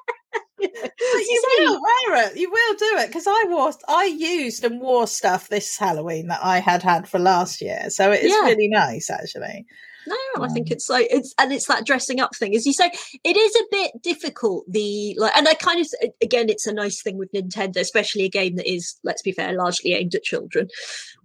But 0.58 0.92
you 0.98 1.42
will 1.58 1.80
wear 1.80 2.26
it 2.26 2.36
you 2.36 2.50
will 2.50 2.74
do 2.74 2.96
it 2.98 3.08
because 3.08 3.26
i 3.26 3.44
wore 3.48 3.72
i 3.88 4.04
used 4.04 4.64
and 4.64 4.80
wore 4.80 5.06
stuff 5.06 5.48
this 5.48 5.76
halloween 5.76 6.28
that 6.28 6.40
i 6.42 6.58
had 6.60 6.82
had 6.82 7.08
for 7.08 7.18
last 7.18 7.60
year 7.60 7.90
so 7.90 8.12
it 8.12 8.22
is 8.22 8.30
Yeah. 8.32 8.48
really 8.48 8.68
nice 8.68 9.10
actually 9.10 9.66
No, 10.06 10.16
I 10.44 10.48
think 10.48 10.68
Um, 10.68 10.72
it's 10.72 10.88
like 10.90 11.06
it's 11.10 11.34
and 11.38 11.52
it's 11.52 11.66
that 11.66 11.86
dressing 11.86 12.20
up 12.20 12.36
thing, 12.36 12.54
as 12.54 12.66
you 12.66 12.74
say. 12.74 12.90
It 13.24 13.36
is 13.38 13.56
a 13.56 13.64
bit 13.70 14.02
difficult. 14.02 14.64
The 14.68 15.16
like, 15.18 15.34
and 15.34 15.48
I 15.48 15.54
kind 15.54 15.80
of 15.80 15.86
again, 16.22 16.50
it's 16.50 16.66
a 16.66 16.74
nice 16.74 17.00
thing 17.02 17.16
with 17.16 17.32
Nintendo, 17.32 17.78
especially 17.78 18.24
a 18.24 18.28
game 18.28 18.56
that 18.56 18.70
is, 18.70 18.98
let's 19.02 19.22
be 19.22 19.32
fair, 19.32 19.54
largely 19.54 19.94
aimed 19.94 20.14
at 20.14 20.22
children. 20.22 20.68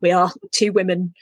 We 0.01 0.11
are 0.13 0.31
two 0.51 0.71
women 0.71 1.13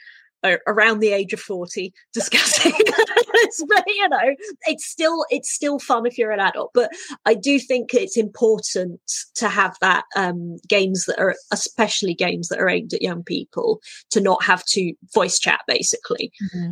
around 0.68 1.00
the 1.00 1.12
age 1.12 1.34
of 1.34 1.40
forty 1.40 1.94
discussing 2.14 2.72
this, 3.34 3.66
but 3.68 3.84
you 3.88 4.10
know, 4.10 4.36
it's 4.68 4.86
still 4.86 5.26
it's 5.30 5.52
still 5.52 5.80
fun 5.80 6.06
if 6.06 6.18
you're 6.18 6.32
an 6.32 6.40
adult. 6.40 6.72
But 6.74 6.92
I 7.26 7.34
do 7.34 7.60
think 7.60 7.94
it's 7.94 8.18
important 8.18 9.02
to 9.36 9.50
have 9.50 9.76
that 9.82 10.06
um 10.16 10.58
games 10.68 11.06
that 11.06 11.20
are 11.20 11.36
especially 11.52 12.14
games 12.14 12.48
that 12.50 12.60
are 12.60 12.70
aimed 12.70 12.94
at 12.94 13.02
young 13.02 13.24
people 13.24 13.82
to 14.12 14.22
not 14.22 14.44
have 14.44 14.64
to 14.66 14.94
voice 15.14 15.40
chat 15.40 15.62
basically 15.68 16.32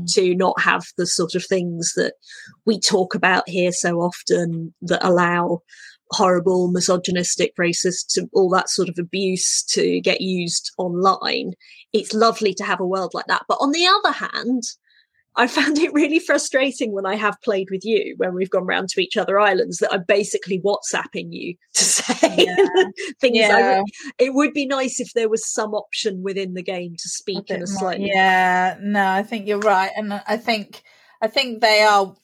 to 0.09 0.35
not 0.35 0.59
have 0.59 0.83
the 0.97 1.07
sort 1.07 1.35
of 1.35 1.45
things 1.45 1.93
that 1.95 2.13
we 2.65 2.79
talk 2.79 3.15
about 3.15 3.47
here 3.47 3.71
so 3.71 3.99
often 3.99 4.73
that 4.81 5.05
allow 5.05 5.61
horrible 6.11 6.71
misogynistic 6.71 7.55
racist 7.57 8.17
all 8.33 8.49
that 8.49 8.69
sort 8.69 8.89
of 8.89 8.95
abuse 8.99 9.63
to 9.63 9.99
get 10.01 10.21
used 10.21 10.71
online 10.77 11.51
it's 11.93 12.13
lovely 12.13 12.53
to 12.53 12.63
have 12.63 12.79
a 12.79 12.85
world 12.85 13.11
like 13.13 13.25
that 13.27 13.43
but 13.47 13.57
on 13.59 13.71
the 13.71 13.85
other 13.87 14.11
hand 14.11 14.63
I 15.37 15.47
found 15.59 15.77
it 15.79 15.91
really 15.93 16.19
frustrating 16.19 16.93
when 16.93 17.05
I 17.05 17.15
have 17.15 17.35
played 17.43 17.67
with 17.69 17.83
you 17.83 18.13
when 18.17 18.33
we've 18.33 18.49
gone 18.49 18.65
round 18.65 18.89
to 18.89 19.01
each 19.01 19.17
other 19.17 19.39
islands 19.39 19.79
that 19.79 19.93
I'm 19.93 20.05
basically 20.07 20.61
WhatsApping 20.61 21.27
you 21.31 21.55
to 21.73 21.83
say 21.83 22.35
Yeah. 22.37 22.55
things. 23.19 23.37
I 23.37 23.59
yeah 23.59 23.81
it 24.17 24.33
would 24.33 24.53
be 24.53 24.65
nice 24.65 24.99
if 24.99 25.11
there 25.13 25.27
was 25.29 25.51
some 25.51 25.73
option 25.73 26.23
within 26.23 26.53
the 26.53 26.63
game 26.63 26.93
to 26.97 27.09
speak 27.09 27.49
in 27.49 27.61
a 27.63 27.67
slightly 27.67 28.09
yeah 28.13 28.77
no 28.81 29.09
i 29.09 29.23
think 29.23 29.47
you're 29.47 29.59
right 29.59 29.91
and 29.97 30.13
i 30.27 30.37
think 30.37 30.83
i 31.21 31.27
think 31.27 31.61
they 31.61 31.81
are 31.81 32.15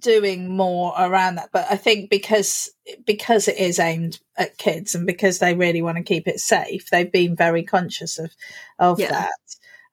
doing 0.00 0.56
more 0.56 0.94
around 0.98 1.36
that 1.36 1.50
but 1.52 1.66
i 1.70 1.76
think 1.76 2.10
because 2.10 2.70
because 3.04 3.48
it 3.48 3.56
is 3.58 3.78
aimed 3.78 4.18
at 4.36 4.58
kids 4.58 4.94
and 4.94 5.06
because 5.06 5.38
they 5.38 5.54
really 5.54 5.82
want 5.82 5.96
to 5.96 6.02
keep 6.02 6.26
it 6.26 6.40
safe 6.40 6.88
they've 6.90 7.12
been 7.12 7.36
very 7.36 7.62
conscious 7.62 8.18
of 8.18 8.30
of 8.78 8.98
Yeah. 8.98 9.10
that 9.10 9.32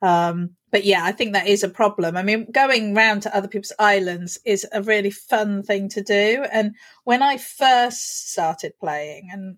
Um, 0.02 0.52
but 0.70 0.84
yeah, 0.84 1.04
I 1.04 1.12
think 1.12 1.34
that 1.34 1.48
is 1.48 1.64
a 1.64 1.70
problem. 1.70 2.18
I 2.18 2.24
mean, 2.24 2.52
going 2.52 2.94
round 2.94 3.24
to 3.24 3.36
other 3.36 3.48
people's 3.48 3.74
islands 3.80 4.38
is 4.46 4.66
a 4.72 4.82
really 4.84 5.10
fun 5.10 5.64
thing 5.64 5.90
to 5.90 6.04
do. 6.04 6.46
And 6.52 6.76
when 7.04 7.24
I 7.24 7.38
first 7.38 8.30
started 8.32 8.74
playing, 8.80 9.30
and 9.32 9.58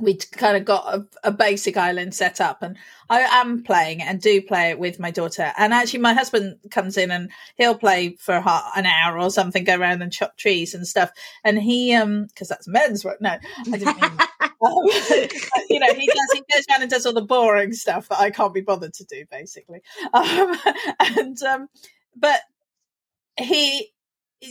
we'd 0.00 0.30
kind 0.32 0.56
of 0.56 0.64
got 0.64 0.94
a, 0.94 1.06
a, 1.24 1.32
basic 1.32 1.76
island 1.76 2.14
set 2.14 2.40
up 2.40 2.62
and 2.62 2.76
I 3.10 3.20
am 3.20 3.64
playing 3.64 4.00
and 4.00 4.20
do 4.20 4.40
play 4.40 4.70
it 4.70 4.78
with 4.78 5.00
my 5.00 5.10
daughter. 5.10 5.52
And 5.56 5.74
actually 5.74 6.00
my 6.00 6.14
husband 6.14 6.58
comes 6.70 6.96
in 6.96 7.10
and 7.10 7.30
he'll 7.56 7.76
play 7.76 8.14
for 8.16 8.34
an 8.34 8.86
hour 8.86 9.18
or 9.18 9.30
something, 9.30 9.64
go 9.64 9.76
around 9.76 10.02
and 10.02 10.12
chop 10.12 10.36
trees 10.36 10.72
and 10.74 10.86
stuff. 10.86 11.10
And 11.42 11.58
he, 11.58 11.94
um, 11.94 12.28
cause 12.36 12.48
that's 12.48 12.68
men's 12.68 13.04
work. 13.04 13.20
No, 13.20 13.30
I 13.30 13.62
didn't 13.64 14.00
mean, 14.00 14.04
um, 14.60 14.84
you 15.68 15.80
know, 15.80 15.92
he 15.94 16.06
does, 16.06 16.32
he 16.32 16.42
goes 16.52 16.64
around 16.70 16.82
and 16.82 16.90
does 16.90 17.04
all 17.04 17.12
the 17.12 17.22
boring 17.22 17.72
stuff 17.72 18.08
that 18.08 18.20
I 18.20 18.30
can't 18.30 18.54
be 18.54 18.60
bothered 18.60 18.94
to 18.94 19.04
do 19.04 19.24
basically. 19.30 19.80
Um, 20.14 20.58
and, 21.00 21.42
um, 21.42 21.68
but 22.16 22.40
he, 23.38 23.90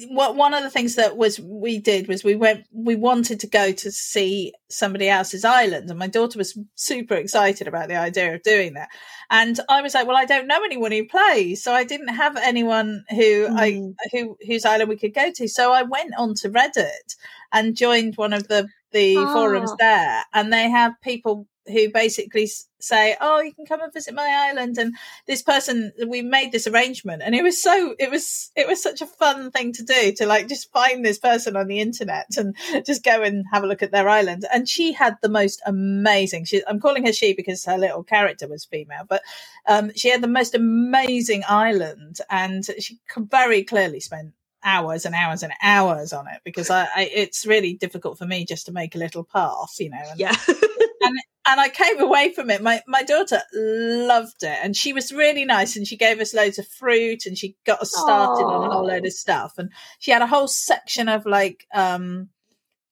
what 0.10 0.36
one 0.36 0.53
of 0.53 0.63
the 0.63 0.70
things 0.70 0.96
that 0.96 1.15
was 1.15 1.39
we 1.39 1.79
did 1.79 2.08
was 2.10 2.24
we 2.24 2.36
went 2.36 2.65
we 2.74 2.96
wanted 2.96 3.39
to 3.39 3.48
go 3.48 3.72
to 3.72 3.89
see 3.89 4.53
somebody 4.70 5.08
else's 5.08 5.46
island 5.46 5.89
and 5.89 5.98
my 5.98 6.08
daughter 6.08 6.38
was 6.38 6.60
super 6.75 7.13
excited 7.13 7.67
about 7.67 7.88
the 7.88 7.96
idea 7.96 8.36
of 8.36 8.44
doing 8.44 8.74
that 8.74 8.89
and 9.29 9.62
i 9.70 9.82
was 9.82 9.94
like 9.94 10.06
well 10.06 10.17
i 10.17 10.25
don't 10.25 10.48
know 10.48 10.62
anyone 10.63 10.91
who 10.91 11.08
plays 11.08 11.63
so 11.63 11.72
i 11.72 11.86
didn't 11.86 12.10
have 12.10 12.36
anyone 12.38 13.03
who 13.12 13.48
mm. 13.48 13.56
i 13.58 13.82
who 14.12 14.38
whose 14.46 14.65
island 14.65 14.89
we 14.89 14.98
could 14.98 15.13
go 15.13 15.32
to 15.32 15.48
so 15.48 15.72
i 15.72 15.84
went 15.84 16.12
on 16.17 16.34
to 16.34 16.50
reddit 16.50 17.15
and 17.53 17.77
joined 17.77 18.15
one 18.17 18.34
of 18.34 18.50
the 18.50 18.67
the 18.91 19.15
oh. 19.17 19.34
forums 19.34 19.74
there 19.79 20.24
and 20.34 20.51
they 20.51 20.70
have 20.70 20.94
people 21.01 21.48
who 21.69 21.91
basically 21.91 22.50
say, 22.79 23.15
"Oh, 23.19 23.41
you 23.41 23.53
can 23.53 23.65
come 23.65 23.81
and 23.81 23.93
visit 23.93 24.13
my 24.13 24.50
island." 24.50 24.77
And 24.77 24.95
this 25.27 25.41
person, 25.41 25.91
we 26.07 26.21
made 26.21 26.51
this 26.51 26.67
arrangement, 26.67 27.24
and 27.24 27.36
it 27.36 27.43
was 27.43 27.62
so 27.62 27.95
it 28.00 28.12
was 28.12 28.51
it 28.55 28.67
was 28.67 28.81
such 28.81 29.01
a 29.01 29.07
fun 29.07 29.51
thing 29.51 29.74
to 29.74 29.83
do 29.83 30.12
to 30.13 30.25
like 30.25 30.47
just 30.47 30.71
find 30.71 31.03
this 31.03 31.19
person 31.19 31.55
on 31.55 31.67
the 31.67 31.79
internet 31.79 32.27
and 32.38 32.55
just 32.86 33.03
go 33.03 33.21
and 33.24 33.45
have 33.51 33.63
a 33.63 33.67
look 33.67 33.83
at 33.83 33.91
their 33.91 34.09
island. 34.09 34.45
And 34.53 34.67
she 34.67 34.93
had 34.93 35.17
the 35.21 35.29
most 35.29 35.62
amazing. 35.65 36.45
She, 36.45 36.63
I'm 36.67 36.79
calling 36.79 37.05
her 37.05 37.13
she 37.13 37.33
because 37.33 37.65
her 37.65 37.77
little 37.77 38.03
character 38.03 38.47
was 38.47 38.65
female, 38.65 39.03
but 39.07 39.21
um, 39.67 39.91
she 39.95 40.09
had 40.09 40.21
the 40.21 40.27
most 40.27 40.55
amazing 40.55 41.43
island, 41.47 42.17
and 42.29 42.65
she 42.79 43.00
very 43.17 43.63
clearly 43.63 44.00
spent 44.00 44.33
hours 44.63 45.05
and 45.05 45.15
hours 45.15 45.43
and 45.43 45.53
hours 45.63 46.13
on 46.13 46.27
it 46.27 46.41
because 46.43 46.69
I, 46.69 46.83
I, 46.95 47.09
it's 47.13 47.45
really 47.45 47.75
difficult 47.75 48.17
for 48.17 48.25
me 48.25 48.45
just 48.45 48.65
to 48.65 48.71
make 48.71 48.95
a 48.95 49.00
little 49.00 49.24
path, 49.24 49.75
you 49.79 49.89
know. 49.89 50.01
And, 50.12 50.19
yeah. 50.19 50.36
and 50.47 51.19
and 51.48 51.62
I 51.62 51.70
came 51.70 52.00
away 52.01 52.34
from 52.34 52.50
it. 52.50 52.62
My 52.62 52.82
my 52.88 53.04
daughter 53.04 53.42
loved 53.54 54.44
it, 54.44 54.60
and 54.62 54.75
she 54.75 54.94
was 54.94 55.12
really 55.12 55.46
nice, 55.46 55.75
and 55.75 55.88
she 55.88 55.98
gave 55.98 56.20
us 56.20 56.34
loads 56.34 56.60
of 56.60 56.68
fruit, 56.68 57.25
and 57.25 57.38
she 57.38 57.56
got 57.66 57.82
us 57.82 57.92
started 57.92 58.44
Aww. 58.44 58.51
on 58.51 58.70
a 58.70 58.74
whole 58.74 58.86
load 58.86 59.06
of 59.06 59.13
stuff, 59.13 59.54
and 59.58 59.72
she 60.00 60.12
had 60.12 60.22
a 60.22 60.27
whole 60.27 60.48
section 60.48 61.08
of 61.10 61.25
like 61.25 61.66
um 61.74 62.30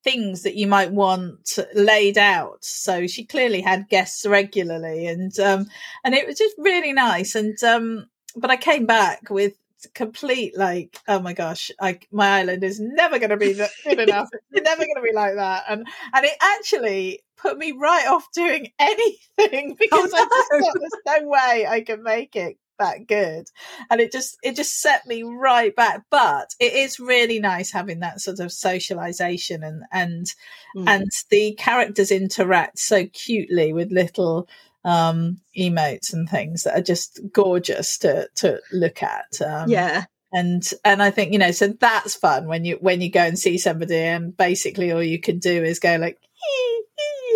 things 0.04 0.44
that 0.44 0.56
you 0.56 0.68
might 0.68 0.92
want 0.92 1.58
laid 1.74 2.18
out. 2.18 2.64
So 2.64 3.08
she 3.08 3.26
clearly 3.26 3.62
had 3.62 3.90
guests 3.90 4.26
regularly, 4.26 5.08
and 5.08 5.38
um 5.40 5.68
and 6.04 6.16
it 6.16 6.26
was 6.26 6.38
just 6.38 6.56
really 6.58 6.94
nice, 6.94 7.36
and 7.36 7.62
um 7.64 8.08
but 8.38 8.52
I 8.52 8.58
came 8.58 8.86
back 8.86 9.30
with 9.30 9.54
complete 9.94 10.58
like 10.58 10.98
oh 11.08 11.20
my 11.20 11.34
gosh 11.34 11.72
I, 11.80 12.00
my 12.12 12.40
island 12.40 12.64
is 12.64 12.80
never 12.80 13.20
going 13.20 13.30
to 13.30 13.38
be 13.38 13.54
good 13.54 13.70
enough 14.00 14.30
it's 14.52 14.66
never 14.66 14.82
going 14.82 14.96
to 14.96 15.02
be 15.02 15.14
like 15.14 15.36
that 15.36 15.66
and 15.70 15.86
and 16.14 16.26
it 16.26 16.38
actually 16.42 17.22
put 17.38 17.58
me 17.58 17.72
right 17.74 18.08
off 18.08 18.26
doing 18.34 18.72
anything 18.80 19.76
because 19.80 20.14
oh, 20.14 20.18
no. 20.18 20.18
I 20.18 20.26
just 20.26 20.66
thought 20.66 20.80
there's 20.80 21.22
no 21.22 21.28
way 21.28 21.68
I 21.68 21.84
can 21.86 22.04
make 22.04 22.36
it 22.36 22.58
that 22.78 23.08
good 23.08 23.48
and 23.90 24.02
it 24.02 24.12
just 24.12 24.38
it 24.44 24.58
just 24.58 24.82
set 24.82 25.08
me 25.08 25.24
right 25.24 25.74
back 25.74 26.04
but 26.12 26.54
it 26.60 26.74
is 26.74 27.00
really 27.00 27.40
nice 27.40 27.72
having 27.72 28.02
that 28.02 28.20
sort 28.20 28.42
of 28.42 28.52
socialization 28.52 29.64
and 29.64 29.84
and 29.94 30.26
mm. 30.76 30.86
and 30.86 31.10
the 31.30 31.54
characters 31.54 32.12
interact 32.12 32.78
so 32.78 33.06
cutely 33.06 33.72
with 33.72 33.94
little 33.94 34.50
um 34.86 35.42
emotes 35.58 36.14
and 36.14 36.30
things 36.30 36.64
that 36.64 36.78
are 36.78 36.84
just 36.84 37.20
gorgeous 37.34 37.98
to 37.98 38.30
to 38.36 38.60
look 38.72 39.02
at 39.02 39.42
um, 39.42 39.70
yeah. 39.70 40.06
and 40.32 40.70
and 40.84 41.02
I 41.02 41.10
think 41.10 41.34
you 41.34 41.40
know 41.40 41.52
so 41.52 41.68
that's 41.68 42.16
fun 42.16 42.48
when 42.48 42.64
you 42.66 42.78
when 42.80 43.02
you 43.02 43.12
go 43.12 43.22
and 43.22 43.38
see 43.38 43.58
somebody 43.58 43.98
and 43.98 44.38
basically 44.38 44.92
all 44.92 45.04
you 45.04 45.20
can 45.20 45.40
do 45.40 45.64
is 45.64 45.80
go 45.80 45.98
like 45.98 46.20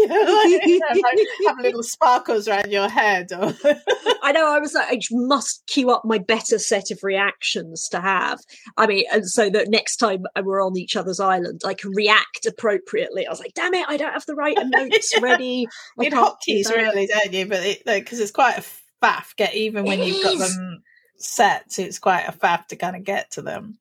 have 0.07 1.59
little 1.59 1.83
sparkles 1.83 2.47
around 2.47 2.71
your 2.71 2.89
head. 2.89 3.29
I 3.33 4.31
know. 4.31 4.47
I 4.47 4.59
was 4.59 4.73
like, 4.73 4.87
I 4.91 4.99
must 5.11 5.65
queue 5.67 5.89
up 5.89 6.03
my 6.05 6.17
better 6.17 6.59
set 6.59 6.91
of 6.91 6.99
reactions 7.03 7.87
to 7.89 7.99
have. 7.99 8.39
I 8.77 8.87
mean, 8.87 9.05
and 9.11 9.29
so 9.29 9.49
that 9.49 9.69
next 9.69 9.97
time 9.97 10.23
uh, 10.35 10.41
we're 10.43 10.63
on 10.65 10.77
each 10.77 10.95
other's 10.95 11.19
island, 11.19 11.61
I 11.65 11.73
can 11.73 11.91
react 11.91 12.45
appropriately. 12.45 13.25
I 13.25 13.29
was 13.29 13.39
like, 13.39 13.53
damn 13.53 13.73
it, 13.73 13.85
I 13.87 13.97
don't 13.97 14.13
have 14.13 14.25
the 14.25 14.35
right 14.35 14.57
emotes 14.57 15.21
ready. 15.21 15.67
You 15.99 16.11
hotkeys, 16.11 16.69
really, 16.69 17.07
don't 17.07 17.33
you? 17.33 17.45
But 17.45 17.63
because 17.85 18.19
it, 18.19 18.23
it's 18.23 18.31
quite 18.31 18.57
a 18.57 18.63
faff. 19.03 19.35
Get 19.35 19.55
even 19.55 19.85
when 19.85 19.99
it 19.99 20.07
you've 20.07 20.17
is. 20.17 20.23
got 20.23 20.37
them 20.39 20.83
set, 21.17 21.77
it's 21.77 21.99
quite 21.99 22.23
a 22.27 22.31
faff 22.31 22.67
to 22.67 22.75
kind 22.75 22.95
of 22.95 23.03
get 23.03 23.31
to 23.31 23.41
them. 23.41 23.77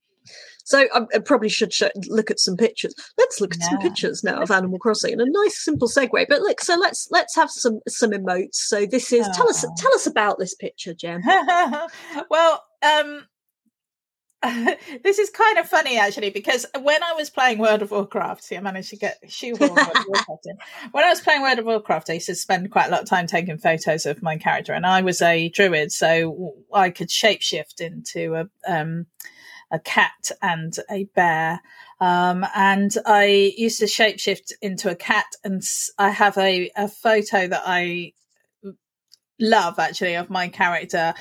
So 0.68 0.86
I, 0.94 1.00
I 1.14 1.18
probably 1.20 1.48
should 1.48 1.72
sh- 1.72 1.84
look 2.08 2.30
at 2.30 2.38
some 2.38 2.54
pictures. 2.54 2.94
Let's 3.16 3.40
look 3.40 3.54
at 3.54 3.60
yeah. 3.60 3.70
some 3.70 3.78
pictures 3.78 4.22
now 4.22 4.42
of 4.42 4.50
Animal 4.50 4.78
Crossing 4.78 5.14
and 5.14 5.22
a 5.22 5.24
nice 5.26 5.64
simple 5.64 5.88
segue. 5.88 6.26
But 6.28 6.42
look, 6.42 6.60
so 6.60 6.76
let's 6.76 7.08
let's 7.10 7.34
have 7.36 7.50
some 7.50 7.80
some 7.88 8.10
emotes. 8.10 8.56
So 8.56 8.84
this 8.84 9.10
is 9.10 9.26
oh. 9.26 9.32
tell 9.34 9.48
us 9.48 9.64
tell 9.78 9.94
us 9.94 10.06
about 10.06 10.38
this 10.38 10.54
picture, 10.54 10.92
Jem. 10.92 11.22
well, 12.30 12.62
um, 12.82 13.24
this 15.02 15.18
is 15.18 15.30
kind 15.30 15.56
of 15.56 15.66
funny 15.66 15.98
actually 15.98 16.28
because 16.28 16.66
when 16.82 17.02
I 17.02 17.14
was 17.14 17.30
playing 17.30 17.56
World 17.56 17.80
of 17.80 17.90
Warcraft, 17.90 18.44
see, 18.44 18.56
I 18.58 18.60
managed 18.60 18.90
to 18.90 18.96
get 18.96 19.18
shoehorn 19.26 19.74
World 19.74 19.96
of 19.96 20.04
Warcraft 20.06 20.46
in. 20.46 20.58
When 20.92 21.02
I 21.02 21.08
was 21.08 21.22
playing 21.22 21.40
World 21.40 21.58
of 21.60 21.64
Warcraft, 21.64 22.10
I 22.10 22.14
used 22.14 22.26
to 22.26 22.34
spend 22.34 22.70
quite 22.70 22.88
a 22.88 22.90
lot 22.90 23.02
of 23.02 23.08
time 23.08 23.26
taking 23.26 23.56
photos 23.56 24.04
of 24.04 24.22
my 24.22 24.36
character, 24.36 24.74
and 24.74 24.84
I 24.84 25.00
was 25.00 25.22
a 25.22 25.48
druid, 25.48 25.92
so 25.92 26.56
I 26.74 26.90
could 26.90 27.08
shapeshift 27.08 27.80
into 27.80 28.34
a 28.34 28.48
um, 28.70 29.06
a 29.70 29.78
cat 29.78 30.30
and 30.42 30.74
a 30.90 31.04
bear. 31.14 31.60
Um, 32.00 32.46
and 32.54 32.90
I 33.06 33.54
used 33.56 33.80
to 33.80 33.86
shapeshift 33.86 34.52
into 34.62 34.90
a 34.90 34.94
cat, 34.94 35.26
and 35.44 35.62
I 35.98 36.10
have 36.10 36.38
a, 36.38 36.70
a 36.76 36.88
photo 36.88 37.46
that 37.48 37.62
I 37.64 38.12
love 39.40 39.78
actually 39.78 40.14
of 40.14 40.30
my 40.30 40.48
character. 40.48 41.14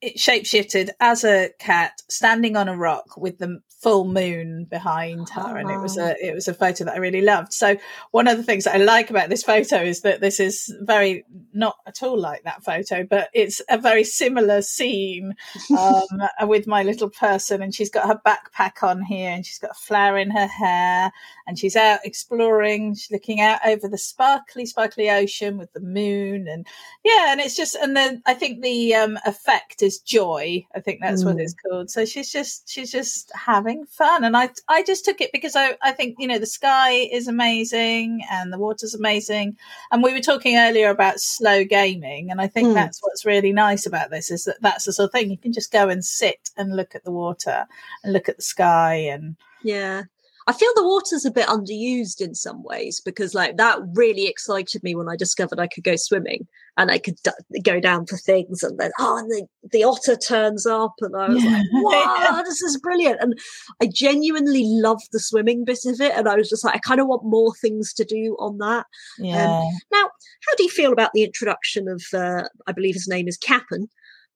It 0.00 0.16
shapeshifted 0.16 0.90
as 1.00 1.24
a 1.24 1.50
cat 1.58 2.02
standing 2.08 2.56
on 2.56 2.68
a 2.68 2.76
rock 2.76 3.16
with 3.16 3.38
the 3.38 3.60
full 3.80 4.04
moon 4.04 4.64
behind 4.64 5.28
her, 5.30 5.54
oh, 5.54 5.54
and 5.54 5.70
it 5.70 5.78
was 5.78 5.96
a 5.96 6.16
it 6.24 6.34
was 6.34 6.48
a 6.48 6.54
photo 6.54 6.84
that 6.84 6.94
I 6.94 6.98
really 6.98 7.20
loved. 7.20 7.52
So 7.52 7.76
one 8.10 8.26
of 8.26 8.36
the 8.36 8.42
things 8.42 8.64
that 8.64 8.74
I 8.74 8.78
like 8.78 9.10
about 9.10 9.28
this 9.28 9.44
photo 9.44 9.76
is 9.76 10.00
that 10.00 10.20
this 10.20 10.40
is 10.40 10.74
very 10.80 11.24
not 11.52 11.76
at 11.86 12.02
all 12.02 12.18
like 12.18 12.42
that 12.42 12.64
photo, 12.64 13.04
but 13.04 13.28
it's 13.32 13.62
a 13.68 13.78
very 13.78 14.04
similar 14.04 14.62
scene 14.62 15.34
um, 15.78 16.02
with 16.42 16.66
my 16.66 16.82
little 16.82 17.08
person, 17.08 17.62
and 17.62 17.74
she's 17.74 17.90
got 17.90 18.08
her 18.08 18.20
backpack 18.26 18.82
on 18.82 19.02
here, 19.02 19.30
and 19.30 19.46
she's 19.46 19.58
got 19.58 19.70
a 19.70 19.74
flower 19.74 20.18
in 20.18 20.30
her 20.30 20.48
hair, 20.48 21.12
and 21.46 21.58
she's 21.58 21.76
out 21.76 22.00
exploring. 22.04 22.94
She's 22.94 23.12
looking 23.12 23.40
out 23.40 23.60
over 23.64 23.86
the 23.86 23.98
sparkly, 23.98 24.66
sparkly 24.66 25.08
ocean 25.08 25.56
with 25.56 25.72
the 25.72 25.80
moon, 25.80 26.48
and 26.48 26.66
yeah, 27.04 27.30
and 27.30 27.40
it's 27.40 27.56
just 27.56 27.76
and 27.76 27.96
then 27.96 28.22
I 28.26 28.34
think 28.34 28.60
the 28.60 28.96
um, 28.96 29.18
effect 29.24 29.82
is 29.82 30.00
joy. 30.00 30.66
I 30.74 30.80
think 30.80 31.00
that's 31.00 31.22
mm. 31.22 31.26
what 31.26 31.40
it's 31.40 31.54
called. 31.54 31.90
So 31.90 32.04
she's 32.04 32.32
just 32.32 32.68
she's 32.68 32.90
just 32.90 33.30
having 33.36 33.67
having 33.68 33.86
fun. 33.86 34.24
And 34.24 34.36
I, 34.36 34.50
I 34.68 34.82
just 34.82 35.04
took 35.04 35.20
it 35.20 35.30
because 35.32 35.54
I, 35.54 35.76
I 35.82 35.92
think, 35.92 36.16
you 36.18 36.26
know, 36.26 36.38
the 36.38 36.46
sky 36.46 36.90
is 36.90 37.28
amazing 37.28 38.22
and 38.30 38.52
the 38.52 38.58
water's 38.58 38.94
amazing. 38.94 39.56
And 39.90 40.02
we 40.02 40.12
were 40.12 40.20
talking 40.20 40.56
earlier 40.56 40.90
about 40.90 41.20
slow 41.20 41.64
gaming. 41.64 42.30
And 42.30 42.40
I 42.40 42.46
think 42.46 42.68
mm. 42.68 42.74
that's 42.74 43.00
what's 43.02 43.24
really 43.24 43.52
nice 43.52 43.86
about 43.86 44.10
this 44.10 44.30
is 44.30 44.44
that 44.44 44.60
that's 44.60 44.84
the 44.84 44.92
sort 44.92 45.08
of 45.08 45.12
thing 45.12 45.30
you 45.30 45.38
can 45.38 45.52
just 45.52 45.72
go 45.72 45.88
and 45.88 46.04
sit 46.04 46.50
and 46.56 46.76
look 46.76 46.94
at 46.94 47.04
the 47.04 47.12
water 47.12 47.66
and 48.02 48.12
look 48.12 48.28
at 48.28 48.36
the 48.36 48.42
sky 48.42 48.94
and, 48.94 49.36
yeah. 49.62 50.04
I 50.48 50.52
feel 50.52 50.72
the 50.74 50.84
water's 50.84 51.26
a 51.26 51.30
bit 51.30 51.46
underused 51.46 52.22
in 52.22 52.34
some 52.34 52.62
ways 52.62 53.02
because 53.04 53.34
like 53.34 53.58
that 53.58 53.80
really 53.92 54.26
excited 54.26 54.82
me 54.82 54.94
when 54.94 55.06
I 55.06 55.14
discovered 55.14 55.60
I 55.60 55.66
could 55.66 55.84
go 55.84 55.94
swimming 55.96 56.48
and 56.78 56.90
I 56.90 56.96
could 56.96 57.16
d- 57.22 57.60
go 57.62 57.80
down 57.80 58.06
for 58.06 58.16
things 58.16 58.62
and 58.62 58.78
then 58.78 58.90
oh 58.98 59.18
and 59.18 59.30
the, 59.30 59.46
the 59.70 59.84
otter 59.84 60.16
turns 60.16 60.64
up 60.64 60.94
and 61.00 61.14
I 61.14 61.28
was 61.28 61.44
like 61.44 61.66
wow 61.72 62.42
this 62.46 62.62
is 62.62 62.80
brilliant 62.80 63.18
and 63.20 63.38
I 63.82 63.90
genuinely 63.92 64.64
love 64.64 65.02
the 65.12 65.20
swimming 65.20 65.66
bit 65.66 65.80
of 65.84 66.00
it 66.00 66.16
and 66.16 66.26
I 66.26 66.36
was 66.36 66.48
just 66.48 66.64
like 66.64 66.76
I 66.76 66.78
kind 66.78 67.00
of 67.00 67.08
want 67.08 67.24
more 67.26 67.54
things 67.60 67.92
to 67.94 68.04
do 68.04 68.34
on 68.38 68.56
that. 68.56 68.86
Um, 69.20 69.24
yeah. 69.26 69.60
Um, 69.60 69.78
now, 69.92 70.04
how 70.48 70.54
do 70.56 70.62
you 70.62 70.70
feel 70.70 70.94
about 70.94 71.12
the 71.12 71.24
introduction 71.24 71.88
of 71.88 72.02
uh, 72.14 72.44
I 72.66 72.72
believe 72.72 72.94
his 72.94 73.08
name 73.08 73.28
is 73.28 73.36
Kapp'n? 73.36 73.88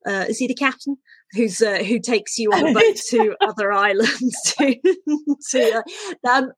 Uh, 0.06 0.26
is 0.28 0.38
he 0.38 0.47
the 0.47 0.54
captain? 0.54 0.97
who's 1.35 1.62
uh, 1.62 1.78
who 1.78 1.99
takes 1.99 2.38
you 2.38 2.52
on 2.52 2.68
a 2.68 2.73
boat 2.75 2.97
to 3.09 3.35
other 3.40 3.73
islands 3.73 4.37
to, 4.59 4.76
to 5.50 5.82
uh, 6.25 6.28
um, 6.28 6.52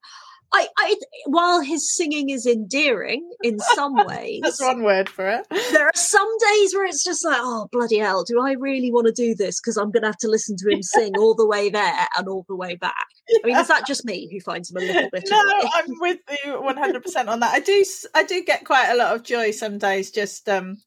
I, 0.53 0.67
I, 0.77 0.95
while 1.25 1.61
his 1.61 1.93
singing 1.93 2.29
is 2.29 2.45
endearing 2.45 3.29
in 3.43 3.59
some 3.59 3.95
ways, 4.05 4.41
that's 4.41 4.61
one 4.61 4.83
word 4.83 5.09
for 5.09 5.27
it. 5.27 5.45
There 5.49 5.85
are 5.85 5.91
some 5.95 6.29
days 6.37 6.73
where 6.73 6.85
it's 6.85 7.03
just 7.03 7.25
like, 7.25 7.39
oh 7.41 7.67
bloody 7.73 7.97
hell, 7.97 8.23
do 8.23 8.39
I 8.39 8.53
really 8.53 8.91
want 8.91 9.07
to 9.07 9.11
do 9.11 9.35
this? 9.35 9.59
Because 9.59 9.75
I'm 9.75 9.91
going 9.91 10.03
to 10.03 10.09
have 10.09 10.17
to 10.19 10.29
listen 10.29 10.55
to 10.57 10.69
him 10.69 10.81
sing 10.81 11.17
all 11.17 11.35
the 11.35 11.47
way 11.47 11.69
there 11.69 12.07
and 12.17 12.27
all 12.29 12.45
the 12.47 12.55
way 12.55 12.75
back. 12.75 13.07
I 13.43 13.47
mean, 13.47 13.57
is 13.57 13.67
that 13.67 13.87
just 13.87 14.05
me 14.05 14.29
who 14.31 14.39
finds 14.39 14.71
him 14.71 14.77
a 14.77 14.85
little 14.85 15.09
bit? 15.11 15.27
no, 15.29 15.69
I'm 15.73 15.85
with 15.99 16.19
you 16.45 16.61
100 16.61 17.03
percent 17.03 17.27
on 17.27 17.39
that. 17.41 17.53
I 17.53 17.59
do, 17.59 17.83
I 18.13 18.23
do 18.23 18.43
get 18.43 18.65
quite 18.65 18.91
a 18.91 18.95
lot 18.95 19.13
of 19.15 19.23
joy 19.23 19.51
some 19.51 19.77
days 19.77 20.11
just 20.11 20.47
um 20.47 20.77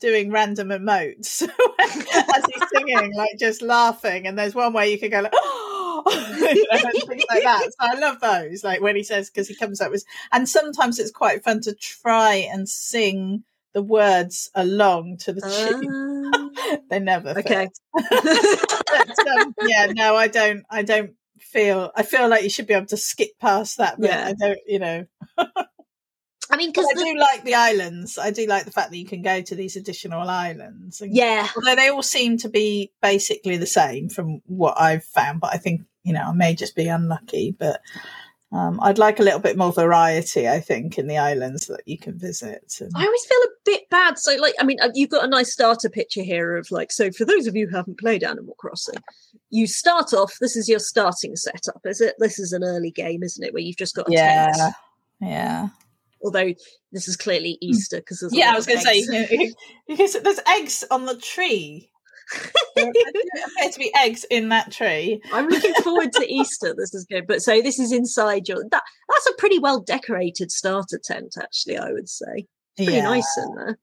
doing 0.00 0.30
random 0.30 0.68
emotes 0.68 1.42
as 1.78 2.44
he's 2.52 2.68
singing, 2.74 3.14
like 3.14 3.38
just 3.38 3.62
laughing. 3.62 4.26
And 4.26 4.38
there's 4.38 4.54
one 4.54 4.72
where 4.72 4.86
you 4.86 4.98
can 4.98 5.10
go 5.10 5.20
like, 5.20 5.32
oh 5.34 6.02
you 6.54 6.66
know, 6.70 6.90
things 7.06 7.24
like 7.30 7.42
that. 7.42 7.62
So 7.62 7.70
I 7.80 7.94
love 7.94 8.20
those, 8.20 8.64
like 8.64 8.80
when 8.80 8.96
he 8.96 9.02
says, 9.02 9.30
because 9.30 9.48
he 9.48 9.54
comes 9.54 9.80
up 9.80 9.90
with, 9.90 10.04
and 10.32 10.48
sometimes 10.48 10.98
it's 10.98 11.10
quite 11.10 11.42
fun 11.42 11.60
to 11.62 11.74
try 11.74 12.34
and 12.52 12.68
sing 12.68 13.44
the 13.72 13.82
words 13.82 14.50
along 14.54 15.18
to 15.18 15.32
the 15.32 15.40
tune. 15.40 16.30
Uh, 16.34 16.76
they 16.90 17.00
never. 17.00 17.30
Okay. 17.30 17.68
but, 17.92 19.28
um, 19.40 19.54
yeah, 19.62 19.86
no, 19.94 20.16
I 20.16 20.28
don't. 20.28 20.64
I 20.70 20.82
don't 20.82 21.12
feel. 21.40 21.90
I 21.94 22.02
feel 22.02 22.28
like 22.28 22.44
you 22.44 22.50
should 22.50 22.66
be 22.66 22.74
able 22.74 22.86
to 22.86 22.96
skip 22.96 23.30
past 23.40 23.78
that 23.78 24.00
bit. 24.00 24.10
Yeah. 24.10 24.26
I 24.28 24.32
don't. 24.34 24.58
You 24.66 24.78
know. 24.78 25.06
I 26.50 26.56
mean, 26.56 26.70
because 26.70 26.86
I 26.90 27.02
do 27.02 27.18
like 27.18 27.44
the 27.44 27.54
islands. 27.54 28.18
I 28.18 28.30
do 28.30 28.46
like 28.46 28.64
the 28.64 28.70
fact 28.70 28.90
that 28.90 28.98
you 28.98 29.06
can 29.06 29.22
go 29.22 29.40
to 29.40 29.54
these 29.54 29.76
additional 29.76 30.28
islands. 30.28 31.00
And, 31.00 31.14
yeah. 31.14 31.48
Although 31.56 31.74
they 31.74 31.88
all 31.88 32.02
seem 32.02 32.36
to 32.38 32.48
be 32.48 32.92
basically 33.02 33.56
the 33.56 33.66
same 33.66 34.08
from 34.08 34.42
what 34.46 34.78
I've 34.78 35.04
found, 35.04 35.40
but 35.40 35.52
I 35.52 35.58
think 35.58 35.82
you 36.02 36.12
know 36.12 36.22
I 36.22 36.32
may 36.32 36.54
just 36.54 36.76
be 36.76 36.86
unlucky. 36.86 37.56
But 37.58 37.80
um, 38.52 38.78
I'd 38.82 38.98
like 38.98 39.20
a 39.20 39.22
little 39.22 39.40
bit 39.40 39.56
more 39.56 39.72
variety. 39.72 40.48
I 40.48 40.60
think 40.60 40.98
in 40.98 41.06
the 41.06 41.18
islands 41.18 41.66
that 41.68 41.82
you 41.86 41.98
can 41.98 42.18
visit. 42.18 42.74
And... 42.80 42.92
I 42.94 43.04
always 43.04 43.24
feel 43.24 43.38
a 43.38 43.50
bit 43.64 43.88
bad. 43.90 44.18
So, 44.18 44.36
like, 44.36 44.54
I 44.60 44.64
mean, 44.64 44.78
uh, 44.80 44.90
you've 44.94 45.10
got 45.10 45.24
a 45.24 45.28
nice 45.28 45.52
starter 45.52 45.88
picture 45.88 46.22
here 46.22 46.56
of 46.56 46.70
like. 46.70 46.92
So, 46.92 47.10
for 47.10 47.24
those 47.24 47.46
of 47.46 47.56
you 47.56 47.68
who 47.68 47.76
haven't 47.76 47.98
played 47.98 48.22
Animal 48.22 48.54
Crossing, 48.58 49.02
you 49.50 49.66
start 49.66 50.12
off. 50.12 50.36
This 50.40 50.56
is 50.56 50.68
your 50.68 50.78
starting 50.78 51.36
setup, 51.36 51.80
is 51.84 52.00
it? 52.00 52.16
This 52.18 52.38
is 52.38 52.52
an 52.52 52.62
early 52.62 52.90
game, 52.90 53.22
isn't 53.22 53.44
it? 53.44 53.54
Where 53.54 53.62
you've 53.62 53.76
just 53.76 53.96
got 53.96 54.08
a 54.08 54.12
yeah. 54.12 54.52
tent. 54.52 54.74
Yeah 55.20 55.68
although 56.24 56.52
this 56.92 57.08
is 57.08 57.16
clearly 57.16 57.58
hmm. 57.60 57.70
Easter 57.70 57.98
because 57.98 58.20
there's 58.20 58.34
yeah, 58.34 58.52
I 58.52 58.56
was 58.56 58.66
going 58.66 58.80
to 58.80 58.84
say 58.84 59.52
because 59.86 60.14
there's 60.22 60.40
eggs 60.48 60.84
on 60.90 61.06
the 61.06 61.16
tree. 61.16 61.90
there 62.74 62.88
appear 62.88 63.70
to 63.70 63.78
be 63.78 63.92
eggs 63.98 64.24
in 64.30 64.48
that 64.48 64.72
tree. 64.72 65.20
I'm 65.32 65.46
looking 65.46 65.74
forward 65.82 66.10
to 66.14 66.26
Easter. 66.26 66.74
This 66.76 66.94
is 66.94 67.04
good, 67.04 67.26
but 67.26 67.42
so 67.42 67.60
this 67.60 67.78
is 67.78 67.92
inside 67.92 68.48
your. 68.48 68.64
That 68.70 68.82
that's 69.08 69.26
a 69.28 69.34
pretty 69.38 69.58
well 69.58 69.80
decorated 69.80 70.50
starter 70.50 70.98
tent, 71.04 71.34
actually. 71.40 71.76
I 71.76 71.92
would 71.92 72.08
say 72.08 72.46
pretty 72.76 72.92
yeah. 72.92 73.02
nice 73.02 73.36
in 73.36 73.54
there. 73.56 73.78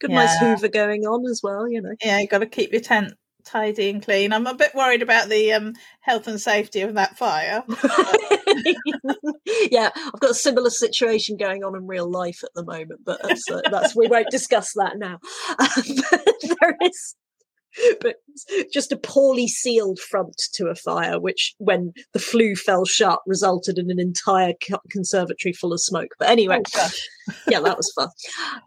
Good, 0.00 0.10
yeah. 0.10 0.16
nice 0.16 0.38
Hoover 0.38 0.68
going 0.68 1.02
on 1.02 1.30
as 1.30 1.40
well. 1.42 1.68
You 1.68 1.82
know. 1.82 1.94
Yeah, 2.02 2.20
you 2.20 2.26
got 2.26 2.38
to 2.38 2.46
keep 2.46 2.72
your 2.72 2.80
tent 2.80 3.12
tidy 3.44 3.90
and 3.90 4.02
clean. 4.02 4.32
I'm 4.32 4.46
a 4.46 4.54
bit 4.54 4.74
worried 4.74 5.02
about 5.02 5.28
the 5.28 5.52
um, 5.52 5.74
health 6.00 6.26
and 6.26 6.40
safety 6.40 6.80
of 6.80 6.94
that 6.94 7.16
fire. 7.18 7.62
yeah, 9.70 9.90
I've 9.94 10.20
got 10.20 10.30
a 10.30 10.34
similar 10.34 10.70
situation 10.70 11.36
going 11.36 11.64
on 11.64 11.76
in 11.76 11.86
real 11.86 12.10
life 12.10 12.40
at 12.42 12.54
the 12.54 12.64
moment, 12.64 13.00
but 13.04 13.20
that's, 13.22 13.50
uh, 13.50 13.62
that's 13.70 13.96
we 13.96 14.08
won't 14.08 14.30
discuss 14.30 14.72
that 14.74 14.98
now. 14.98 15.18
Um, 15.58 16.18
there 16.60 16.76
is. 16.82 17.14
But 18.00 18.16
just 18.72 18.92
a 18.92 18.96
poorly 18.96 19.48
sealed 19.48 19.98
front 19.98 20.40
to 20.54 20.66
a 20.68 20.74
fire, 20.74 21.20
which, 21.20 21.54
when 21.58 21.92
the 22.12 22.18
flue 22.18 22.54
fell 22.54 22.84
shut, 22.84 23.20
resulted 23.26 23.78
in 23.78 23.90
an 23.90 23.98
entire 23.98 24.52
conservatory 24.90 25.52
full 25.52 25.72
of 25.72 25.80
smoke. 25.80 26.10
But 26.18 26.30
anyway, 26.30 26.62
oh, 26.76 26.90
yeah, 27.48 27.60
that 27.60 27.76
was 27.76 27.92
fun. 27.96 28.08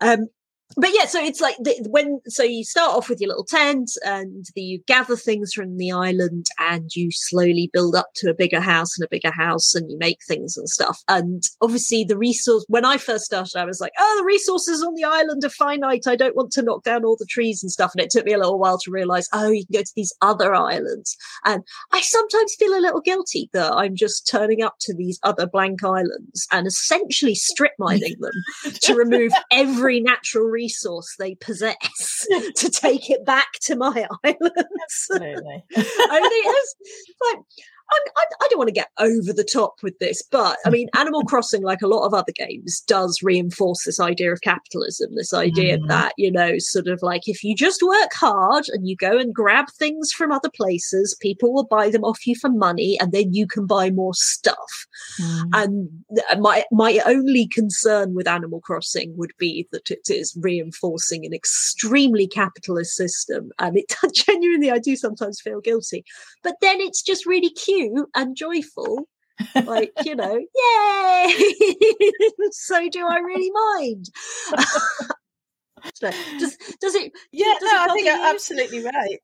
Um, 0.02 0.28
but 0.76 0.90
yeah, 0.94 1.06
so 1.06 1.24
it's 1.24 1.40
like 1.40 1.56
the, 1.58 1.76
when 1.90 2.20
so 2.28 2.44
you 2.44 2.64
start 2.64 2.96
off 2.96 3.10
with 3.10 3.22
your 3.22 3.30
little 3.30 3.46
tent 3.46 3.92
and 4.04 4.46
the, 4.54 4.62
you 4.62 4.80
gather 4.86 5.16
things 5.16 5.54
from 5.54 5.78
the 5.78 5.92
island 5.92 6.48
and 6.60 6.94
you 6.94 7.10
slowly 7.12 7.70
build 7.72 7.96
up 7.96 8.10
to 8.16 8.30
a 8.30 8.34
bigger 8.34 8.60
house 8.60 8.98
and 8.98 9.06
a 9.06 9.10
bigger 9.10 9.32
house 9.32 9.74
and 9.74 9.90
you 9.90 9.98
make 9.98 10.20
things 10.28 10.58
and 10.58 10.68
stuff. 10.68 11.02
And 11.08 11.44
obviously 11.62 12.04
the 12.04 12.18
resource 12.18 12.66
when 12.68 12.86
I 12.86 12.98
first 12.98 13.26
started, 13.26 13.56
I 13.58 13.66
was 13.66 13.80
like, 13.80 13.94
oh, 13.98 14.16
the 14.20 14.26
resources 14.26 14.84
on 14.84 14.94
the 14.96 15.06
island 15.06 15.44
are 15.46 15.50
finite. 15.50 16.06
I 16.06 16.16
don't 16.18 16.36
want 16.36 16.52
to 16.54 16.62
knock 16.62 16.84
down 16.84 17.06
all 17.06 17.16
the 17.18 17.26
trees 17.26 17.64
and 17.64 17.72
stuff. 17.72 17.94
And 17.94 18.04
it 18.04 18.10
took 18.10 18.26
me 18.26 18.34
a 18.34 18.38
little 18.38 18.60
while 18.60 18.78
to 18.80 18.92
realize, 18.92 19.28
oh, 19.34 19.50
you 19.50 19.66
can 19.66 19.80
go 19.80 19.84
to 19.84 19.94
these 19.96 20.14
other 20.22 20.54
islands. 20.54 21.16
And 21.46 21.64
I 21.94 22.02
sometimes 22.02 22.56
feel 22.56 22.78
a 22.78 22.82
little 22.82 23.02
guilty 23.02 23.50
that 23.54 23.74
I'm 23.74 23.96
just 23.96 24.30
turning 24.30 24.62
up 24.64 24.76
to 24.82 24.94
these 24.94 25.20
other 25.24 25.48
blank 25.48 25.84
islands 25.84 26.46
and 26.52 26.68
essentially 26.68 27.36
strip 27.36 27.74
mining 27.80 28.16
them 28.20 28.74
to 28.82 28.96
remove 28.96 29.32
every 29.52 30.02
natural 30.02 30.57
resource 30.58 31.16
they 31.20 31.36
possess 31.36 32.26
to 32.56 32.70
take 32.70 33.12
it 33.12 33.24
back 33.26 33.48
to 33.62 33.76
my 33.76 34.08
islands. 34.24 34.74
Absolutely. 34.84 35.64
I 35.76 36.20
mean, 36.20 36.44
it's 36.46 36.76
like 37.32 37.40
I, 37.90 38.26
I, 38.42 38.48
don't 38.50 38.58
want 38.58 38.68
to 38.68 38.74
get 38.74 38.90
over 39.00 39.32
the 39.32 39.48
top 39.50 39.76
with 39.82 39.98
this, 40.00 40.22
but 40.22 40.58
I 40.66 40.70
mean, 40.70 40.90
Animal 40.98 41.24
Crossing, 41.24 41.64
like 41.64 41.82
a 41.82 41.88
lot 41.88 42.06
of 42.06 42.14
other 42.14 42.34
games, 42.34 42.82
does 42.82 43.22
reinforce 43.24 43.84
this 43.86 44.00
idea 44.00 44.32
of 44.34 44.42
capitalism. 44.42 45.16
This 45.16 45.34
idea 45.34 45.78
mm. 45.78 45.88
that 45.88 46.14
you 46.18 46.32
know, 46.32 46.58
sort 46.58 46.88
of 46.88 47.02
like 47.02 47.28
if 47.28 47.44
you 47.44 47.56
just 47.56 47.82
work 47.82 48.14
hard 48.14 48.66
and 48.70 48.88
you 48.88 48.96
go 48.96 49.18
and 49.18 49.34
grab 49.34 49.68
things 49.78 50.12
from 50.12 50.32
other 50.32 50.50
places, 50.50 51.18
people 51.22 51.54
will 51.54 51.66
buy 51.66 51.90
them 51.90 52.04
off 52.04 52.28
you 52.28 52.36
for 52.36 52.50
money, 52.50 52.98
and 53.00 53.12
then 53.12 53.34
you 53.34 53.48
can 53.48 53.66
buy 53.66 53.90
more 53.90 54.14
stuff. 54.14 54.88
Mm. 55.22 55.50
And 55.54 56.42
my 56.42 56.66
my 56.72 57.00
only 57.06 57.48
concern 57.48 58.14
with 58.14 58.28
Animal 58.28 58.60
Crossing 58.60 59.16
would 59.18 59.32
be 59.38 59.68
that 59.72 59.90
it 59.92 60.10
is 60.10 60.38
reinforcing 60.42 61.26
an 61.26 61.34
extremely 61.34 62.28
capitalist 62.28 62.96
system, 62.96 63.52
and 63.60 63.78
it 63.78 63.94
genuinely, 64.14 64.72
I 64.72 64.80
do 64.80 64.96
sometimes 64.98 65.40
feel 65.40 65.62
guilty. 65.62 66.04
But 66.44 66.56
then 66.62 66.82
it's 66.82 67.02
just 67.02 67.26
really 67.26 67.50
cute 67.52 67.77
and 68.16 68.36
joyful 68.36 69.08
like 69.66 69.92
you 70.04 70.16
know 70.22 70.36
yay! 70.36 71.34
So 72.52 72.90
do 72.90 73.06
i 73.08 73.18
really 73.20 73.52
mind? 73.52 74.10
Does 76.02 76.58
does 76.82 76.96
it 76.96 77.12
yeah 77.32 77.54
does 77.60 77.62
no 77.62 77.70
it 77.70 77.90
i 77.90 77.94
think 77.94 78.08
you're 78.08 78.28
absolutely 78.28 78.84
right. 78.84 79.20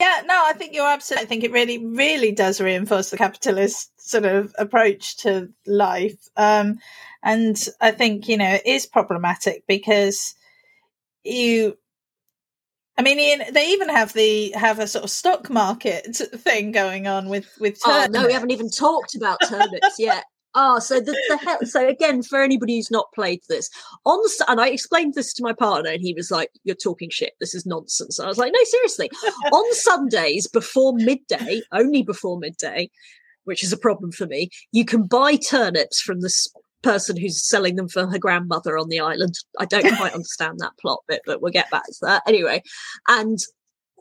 Yeah 0.00 0.22
no 0.26 0.42
i 0.46 0.52
think 0.54 0.74
you're 0.74 0.86
absolutely 0.88 1.24
i 1.24 1.28
think 1.28 1.44
it 1.44 1.52
really 1.52 1.78
really 1.84 2.32
does 2.32 2.60
reinforce 2.60 3.10
the 3.10 3.18
capitalist 3.18 3.90
sort 4.00 4.24
of 4.24 4.54
approach 4.58 5.18
to 5.18 5.50
life. 5.66 6.18
Um 6.36 6.78
and 7.22 7.68
i 7.80 7.90
think 7.90 8.28
you 8.28 8.36
know 8.36 8.54
it 8.54 8.66
is 8.66 8.86
problematic 8.86 9.64
because 9.68 10.34
you 11.24 11.76
I 12.98 13.02
mean, 13.02 13.20
Ian, 13.20 13.42
they 13.52 13.68
even 13.68 13.88
have 13.88 14.12
the 14.12 14.50
have 14.56 14.80
a 14.80 14.88
sort 14.88 15.04
of 15.04 15.10
stock 15.10 15.48
market 15.48 16.16
thing 16.16 16.72
going 16.72 17.06
on 17.06 17.28
with 17.28 17.46
with 17.60 17.80
turnips. 17.82 18.08
Oh 18.08 18.20
no, 18.20 18.26
we 18.26 18.32
haven't 18.32 18.50
even 18.50 18.70
talked 18.70 19.14
about 19.14 19.38
turnips 19.48 19.96
yet. 19.98 20.24
Oh, 20.54 20.80
so 20.80 20.98
the, 20.98 21.16
the 21.28 21.36
hell, 21.36 21.58
so 21.62 21.86
again, 21.86 22.22
for 22.22 22.42
anybody 22.42 22.76
who's 22.76 22.90
not 22.90 23.12
played 23.14 23.40
this, 23.48 23.70
on 24.04 24.18
and 24.48 24.60
I 24.60 24.68
explained 24.70 25.14
this 25.14 25.32
to 25.34 25.42
my 25.44 25.52
partner, 25.52 25.90
and 25.90 26.00
he 26.00 26.12
was 26.14 26.32
like, 26.32 26.50
"You're 26.64 26.74
talking 26.74 27.10
shit. 27.10 27.34
This 27.38 27.54
is 27.54 27.64
nonsense." 27.64 28.18
And 28.18 28.26
I 28.26 28.28
was 28.28 28.38
like, 28.38 28.52
"No, 28.52 28.64
seriously." 28.64 29.10
on 29.52 29.74
Sundays 29.74 30.48
before 30.48 30.94
midday, 30.94 31.62
only 31.70 32.02
before 32.02 32.38
midday, 32.40 32.90
which 33.44 33.62
is 33.62 33.72
a 33.72 33.78
problem 33.78 34.10
for 34.10 34.26
me, 34.26 34.50
you 34.72 34.84
can 34.84 35.04
buy 35.04 35.36
turnips 35.36 36.00
from 36.00 36.20
the 36.20 36.30
person 36.82 37.16
who's 37.16 37.46
selling 37.46 37.76
them 37.76 37.88
for 37.88 38.06
her 38.06 38.18
grandmother 38.18 38.78
on 38.78 38.88
the 38.88 39.00
island. 39.00 39.34
I 39.58 39.64
don't 39.64 39.96
quite 39.96 40.12
understand 40.14 40.58
that 40.58 40.76
plot 40.80 41.00
bit, 41.08 41.22
but 41.26 41.42
we'll 41.42 41.52
get 41.52 41.70
back 41.70 41.84
to 41.84 41.98
that. 42.02 42.22
Anyway, 42.26 42.62
and 43.08 43.38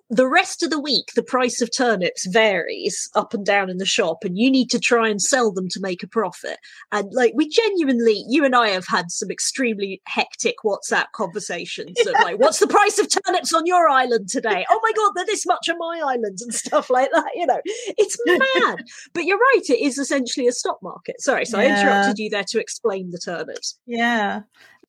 the 0.09 0.27
rest 0.27 0.63
of 0.63 0.69
the 0.69 0.79
week, 0.79 1.11
the 1.15 1.23
price 1.23 1.61
of 1.61 1.69
turnips 1.75 2.25
varies 2.27 3.09
up 3.15 3.33
and 3.33 3.45
down 3.45 3.69
in 3.69 3.77
the 3.77 3.85
shop, 3.85 4.23
and 4.23 4.37
you 4.37 4.49
need 4.49 4.69
to 4.69 4.79
try 4.79 5.09
and 5.09 5.21
sell 5.21 5.51
them 5.51 5.67
to 5.69 5.81
make 5.81 6.01
a 6.01 6.07
profit. 6.07 6.57
And 6.91 7.11
like, 7.11 7.33
we 7.35 7.49
genuinely, 7.49 8.23
you 8.29 8.45
and 8.45 8.55
I 8.55 8.69
have 8.69 8.87
had 8.87 9.11
some 9.11 9.29
extremely 9.29 10.01
hectic 10.07 10.55
WhatsApp 10.63 11.07
conversations 11.13 11.99
of 12.05 12.13
like, 12.23 12.39
what's 12.39 12.59
the 12.59 12.67
price 12.67 12.99
of 12.99 13.07
turnips 13.09 13.53
on 13.53 13.65
your 13.65 13.89
island 13.89 14.29
today? 14.29 14.65
Oh 14.69 14.79
my 14.81 14.91
God, 14.95 15.11
they're 15.15 15.25
this 15.25 15.45
much 15.45 15.67
on 15.69 15.77
my 15.77 16.01
island 16.05 16.37
and 16.41 16.53
stuff 16.53 16.89
like 16.89 17.09
that. 17.11 17.31
You 17.35 17.45
know, 17.45 17.59
it's 17.65 18.17
mad. 18.25 18.83
but 19.13 19.25
you're 19.25 19.37
right, 19.37 19.69
it 19.69 19.83
is 19.83 19.97
essentially 19.97 20.47
a 20.47 20.53
stock 20.53 20.79
market. 20.81 21.19
Sorry, 21.21 21.45
so 21.45 21.59
yeah. 21.59 21.67
I 21.67 21.79
interrupted 21.79 22.19
you 22.19 22.29
there 22.29 22.45
to 22.47 22.59
explain 22.59 23.11
the 23.11 23.19
turnips. 23.19 23.77
Yeah. 23.85 24.41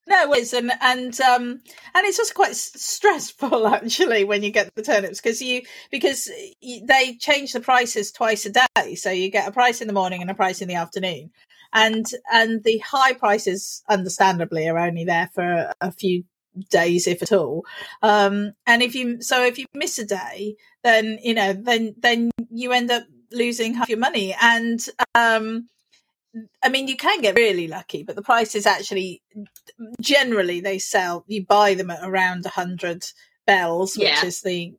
No, 0.09 0.33
it's 0.33 0.55
and 0.55 0.73
and 0.81 1.21
um 1.21 1.61
and 1.95 2.07
it's 2.07 2.19
also 2.19 2.33
quite 2.33 2.57
stressful 2.57 3.67
actually 3.75 4.25
when 4.25 4.43
you 4.43 4.51
get 4.51 4.75
the 4.75 4.83
turnips 4.83 5.21
because 5.21 5.43
you 5.43 5.63
because 5.91 6.31
they 6.63 7.17
change 7.21 7.53
the 7.53 7.61
prices 7.61 8.11
twice 8.11 8.47
a 8.47 8.53
day, 8.77 8.95
so 8.95 9.11
you 9.11 9.31
get 9.31 9.47
a 9.47 9.53
price 9.53 9.83
in 9.83 9.87
the 9.87 9.93
morning 9.93 10.23
and 10.23 10.31
a 10.31 10.35
price 10.35 10.63
in 10.63 10.69
the 10.69 10.77
afternoon, 10.77 11.31
and 11.75 12.07
and 12.33 12.65
the 12.65 12.79
high 12.79 13.13
prices, 13.13 13.83
understandably, 13.89 14.67
are 14.67 14.79
only 14.79 15.05
there 15.05 15.29
for 15.35 15.75
a 15.83 15.93
few 15.93 16.25
days 16.71 17.07
if 17.07 17.21
at 17.23 17.33
all. 17.33 17.67
Um 18.03 18.53
and 18.67 18.83
if 18.83 18.95
you 18.95 19.21
so 19.21 19.45
if 19.45 19.59
you 19.59 19.67
miss 19.75 19.99
a 19.99 20.07
day 20.07 20.57
then 20.83 21.19
you 21.23 21.35
know 21.35 21.53
then 21.53 21.95
then 21.99 22.31
you 22.51 22.73
end 22.73 22.91
up 22.91 23.05
losing 23.31 23.75
half 23.75 23.91
your 23.91 23.99
money. 23.99 24.35
And 24.41 24.81
um 25.15 25.69
I 26.63 26.69
mean, 26.69 26.89
you 26.89 26.97
can 26.97 27.21
get 27.21 27.37
really 27.37 27.69
lucky, 27.69 28.03
but 28.03 28.17
the 28.17 28.23
price 28.23 28.55
is 28.55 28.67
actually 28.67 29.23
generally 30.01 30.61
they 30.61 30.79
sell. 30.79 31.25
You 31.27 31.45
buy 31.47 31.75
them 31.75 31.91
at 31.91 32.01
around 32.03 32.47
a 32.47 32.51
hundred 32.51 33.05
bells, 33.47 33.97
which 33.97 34.05
Yeah. 34.05 34.25
is 34.25 34.43
the 34.43 34.75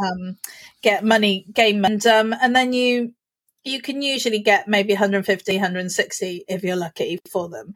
um, 0.00 0.36
get 0.82 1.04
money 1.04 1.46
game, 1.52 1.84
and 1.84 2.04
um, 2.06 2.34
and 2.40 2.54
then 2.54 2.72
you 2.72 3.12
you 3.64 3.80
can 3.80 4.02
usually 4.02 4.40
get 4.40 4.68
maybe 4.68 4.92
150, 4.92 5.52
160 5.52 6.44
if 6.48 6.62
you're 6.62 6.76
lucky 6.76 7.18
for 7.30 7.48
them. 7.48 7.74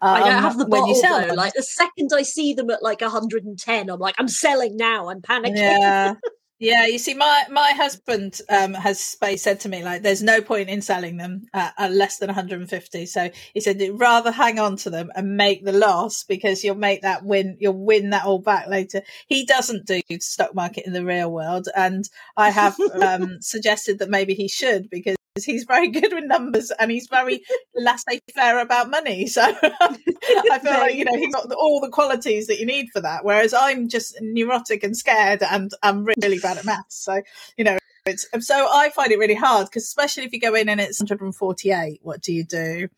I 0.00 0.20
don't 0.20 0.32
um, 0.34 0.42
have 0.42 0.58
the 0.58 0.64
when 0.64 0.80
bottle 0.80 0.88
you 0.88 0.94
sell 1.00 1.20
though. 1.20 1.26
them. 1.28 1.36
Like 1.36 1.52
the 1.54 1.62
second 1.62 2.10
I 2.14 2.22
see 2.22 2.54
them 2.54 2.70
at 2.70 2.82
like 2.82 3.00
110, 3.00 3.90
I'm 3.90 3.98
like, 4.00 4.14
I'm 4.18 4.28
selling 4.28 4.76
now. 4.76 5.08
I'm 5.08 5.20
panicking. 5.20 5.56
yeah 5.56 6.14
yeah 6.58 6.86
you 6.86 6.98
see 6.98 7.12
my 7.12 7.44
my 7.50 7.72
husband 7.72 8.40
um 8.48 8.72
has 8.72 9.16
ba- 9.20 9.36
said 9.36 9.60
to 9.60 9.68
me 9.68 9.84
like 9.84 10.02
there's 10.02 10.22
no 10.22 10.40
point 10.40 10.70
in 10.70 10.80
selling 10.80 11.18
them 11.18 11.46
at, 11.52 11.74
at 11.76 11.92
less 11.92 12.18
than 12.18 12.28
150 12.28 13.06
so 13.06 13.30
he 13.52 13.60
said 13.60 13.80
rather 13.94 14.30
hang 14.30 14.58
on 14.58 14.76
to 14.76 14.88
them 14.88 15.10
and 15.14 15.36
make 15.36 15.64
the 15.64 15.72
loss 15.72 16.24
because 16.24 16.64
you'll 16.64 16.74
make 16.74 17.02
that 17.02 17.24
win 17.24 17.56
you'll 17.60 17.84
win 17.84 18.10
that 18.10 18.24
all 18.24 18.38
back 18.38 18.68
later. 18.68 19.02
He 19.26 19.44
doesn't 19.44 19.86
do 19.86 20.00
stock 20.20 20.54
market 20.54 20.86
in 20.86 20.92
the 20.92 21.04
real 21.04 21.30
world 21.30 21.68
and 21.76 22.08
i 22.36 22.50
have 22.50 22.76
um 23.02 23.38
suggested 23.40 23.98
that 23.98 24.08
maybe 24.08 24.34
he 24.34 24.48
should 24.48 24.88
because 24.88 25.16
he's 25.44 25.64
very 25.64 25.88
good 25.88 26.12
with 26.12 26.24
numbers 26.24 26.70
and 26.78 26.90
he's 26.90 27.08
very 27.08 27.42
laissez-faire 27.74 28.58
about 28.60 28.90
money 28.90 29.26
so 29.26 29.42
i 29.42 30.58
feel 30.62 30.72
like 30.72 30.94
you 30.94 31.04
know 31.04 31.16
he's 31.16 31.34
got 31.34 31.50
all 31.52 31.80
the 31.80 31.88
qualities 31.90 32.46
that 32.46 32.58
you 32.58 32.66
need 32.66 32.88
for 32.92 33.00
that 33.00 33.24
whereas 33.24 33.52
i'm 33.54 33.88
just 33.88 34.16
neurotic 34.20 34.82
and 34.82 34.96
scared 34.96 35.42
and 35.42 35.70
i'm 35.82 36.04
really 36.22 36.38
bad 36.38 36.56
at 36.58 36.64
maths 36.64 36.96
so 37.04 37.20
you 37.56 37.64
know 37.64 37.76
it's 38.06 38.26
so 38.40 38.68
i 38.72 38.88
find 38.90 39.10
it 39.12 39.18
really 39.18 39.34
hard 39.34 39.66
because 39.66 39.82
especially 39.84 40.24
if 40.24 40.32
you 40.32 40.40
go 40.40 40.54
in 40.54 40.68
and 40.68 40.80
it's 40.80 41.00
148 41.00 41.98
what 42.02 42.20
do 42.22 42.32
you 42.32 42.44
do 42.44 42.88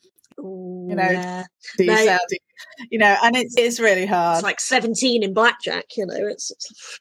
Ooh, 0.41 0.87
You 0.89 0.95
know, 0.95 1.03
yeah. 1.11 1.45
do 1.77 1.85
you 1.85 1.91
No. 1.91 1.97
sell 2.05 2.19
do 2.29 2.37
you, 2.37 2.87
you 2.93 2.99
know 2.99 3.17
and 3.25 3.35
it's 3.37 3.57
it's 3.59 3.81
really 3.81 4.07
hard 4.07 4.37
it's 4.37 4.45
like 4.45 4.61
17 4.61 5.25
in 5.25 5.35
blackjack. 5.35 5.85
You 5.97 6.07
know, 6.07 6.15
it's. 6.17 6.53
it's 6.53 7.01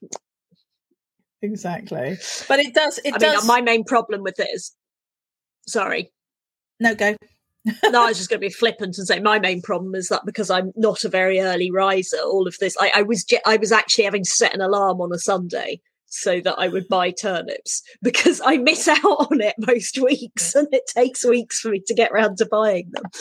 exactly 1.44 2.18
but 2.48 2.60
it 2.60 2.74
does 2.74 3.00
it 3.06 3.14
I 3.14 3.18
does 3.20 3.44
mean, 3.44 3.48
my 3.48 3.62
main 3.62 3.84
problem 3.84 4.24
with 4.24 4.40
it 4.40 4.48
is. 4.54 4.74
Sorry, 5.68 6.12
no 6.80 6.96
go 6.96 7.16
no, 7.90 8.04
I 8.04 8.08
was 8.08 8.18
just 8.18 8.30
going 8.30 8.40
to 8.40 8.48
be 8.48 8.54
flippant 8.54 8.98
and 8.98 9.08
say 9.08 9.20
my 9.20 9.40
main 9.40 9.62
problem 9.62 9.94
is 9.96 10.08
that 10.08 10.26
because 10.26 10.50
I'm 10.50 10.72
not 10.76 11.04
a 11.04 11.10
very 11.10 11.40
early 11.42 11.70
riser, 11.70 12.18
all 12.24 12.48
of 12.48 12.56
this, 12.60 12.78
I, 12.80 12.92
I 12.96 13.02
was 13.02 13.24
ge- 13.26 13.42
I 13.46 13.58
was 13.58 13.72
actually 13.74 14.06
having 14.06 14.24
to 14.24 14.30
set 14.30 14.54
an 14.54 14.62
alarm 14.62 15.02
on 15.02 15.12
a 15.12 15.20
Sunday 15.20 15.82
so 16.06 16.40
that 16.40 16.56
I 16.58 16.70
would 16.70 16.88
buy 16.88 17.12
turnips 17.12 17.82
because 18.02 18.40
I 18.46 18.58
miss 18.58 18.88
out 18.88 19.04
on 19.04 19.42
it 19.42 19.56
most 19.58 19.98
weeks, 19.98 20.56
and 20.56 20.68
it 20.72 20.84
takes 20.88 21.26
weeks 21.26 21.60
for 21.60 21.70
me 21.70 21.82
to 21.88 21.94
get 21.94 22.14
round 22.14 22.38
to 22.38 22.46
buying 22.46 22.90
them. 22.92 23.04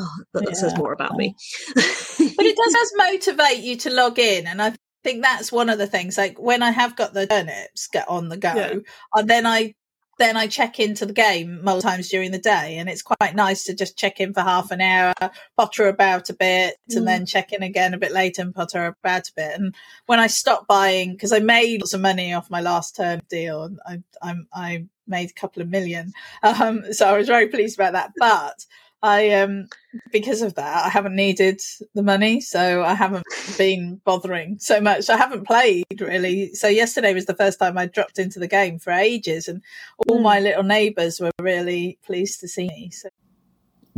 Oh, 0.00 0.08
but 0.32 0.44
that 0.44 0.56
says 0.56 0.76
more 0.78 0.92
about 0.92 1.16
me. 1.16 1.34
but 1.74 1.82
it 1.84 2.56
does, 2.56 2.72
does 2.72 2.92
motivate 2.96 3.64
you 3.64 3.74
to 3.78 3.90
log 3.90 4.16
in 4.20 4.46
and 4.46 4.62
i 4.62 4.72
think 5.02 5.24
that's 5.24 5.50
one 5.50 5.68
of 5.68 5.78
the 5.78 5.88
things 5.88 6.16
like 6.16 6.38
when 6.38 6.62
i 6.62 6.70
have 6.70 6.94
got 6.94 7.14
the 7.14 7.26
turnips 7.26 7.88
get 7.88 8.08
on 8.08 8.28
the 8.28 8.36
go 8.36 8.52
Yeah. 8.54 8.74
and 9.16 9.28
then 9.28 9.44
i 9.44 9.74
then 10.18 10.36
i 10.36 10.46
check 10.46 10.78
into 10.80 11.06
the 11.06 11.12
game 11.12 11.62
multiple 11.62 11.90
times 11.90 12.08
during 12.08 12.30
the 12.30 12.38
day 12.38 12.76
and 12.78 12.88
it's 12.88 13.02
quite 13.02 13.34
nice 13.34 13.64
to 13.64 13.74
just 13.74 13.96
check 13.96 14.20
in 14.20 14.32
for 14.34 14.40
half 14.40 14.70
an 14.70 14.80
hour 14.80 15.12
potter 15.56 15.86
about 15.88 16.28
a 16.30 16.34
bit 16.34 16.76
Mm. 16.90 16.96
and 16.96 17.08
then 17.08 17.26
check 17.26 17.52
in 17.52 17.62
again 17.62 17.94
a 17.94 17.98
bit 17.98 18.12
later 18.12 18.42
and 18.42 18.54
potter 18.54 18.86
about 18.86 19.28
a 19.28 19.32
bit. 19.36 19.58
And 19.58 19.74
when 20.06 20.20
i 20.20 20.26
stopped 20.26 20.66
buying 20.68 21.12
because 21.12 21.32
i 21.32 21.38
made 21.38 21.80
lots 21.80 21.94
of 21.94 22.00
money 22.00 22.32
off 22.32 22.50
my 22.50 22.60
last 22.60 22.96
term 22.96 23.20
deal 23.28 23.64
and 23.64 23.78
i 23.86 24.02
i'm 24.22 24.46
i 24.54 24.86
made 25.06 25.30
a 25.30 25.40
couple 25.40 25.62
of 25.62 25.68
million. 25.68 26.12
Um 26.42 26.92
so 26.92 27.06
i 27.08 27.16
was 27.16 27.26
very 27.26 27.48
pleased 27.48 27.78
about 27.78 27.92
that. 27.94 28.12
But 28.18 28.64
I 29.02 29.30
um 29.30 29.68
because 30.12 30.42
of 30.42 30.54
that 30.54 30.84
I 30.86 30.88
haven't 30.88 31.14
needed 31.16 31.60
the 31.94 32.02
money, 32.02 32.40
so 32.40 32.82
I 32.82 32.94
haven't 32.94 33.26
been 33.56 34.00
bothering 34.04 34.58
so 34.58 34.80
much. 34.80 35.08
I 35.08 35.16
haven't 35.16 35.46
played 35.46 36.00
really. 36.00 36.54
So 36.54 36.68
yesterday 36.68 37.14
was 37.14 37.26
the 37.26 37.34
first 37.34 37.58
time 37.58 37.78
I 37.78 37.86
dropped 37.86 38.18
into 38.18 38.38
the 38.38 38.48
game 38.48 38.78
for 38.78 38.90
ages, 38.92 39.48
and 39.48 39.62
all 40.08 40.18
Mm. 40.18 40.22
my 40.22 40.40
little 40.40 40.62
neighbours 40.64 41.20
were 41.20 41.30
really 41.40 41.98
pleased 42.04 42.40
to 42.40 42.48
see 42.48 42.68
me. 42.68 42.90
So 42.90 43.08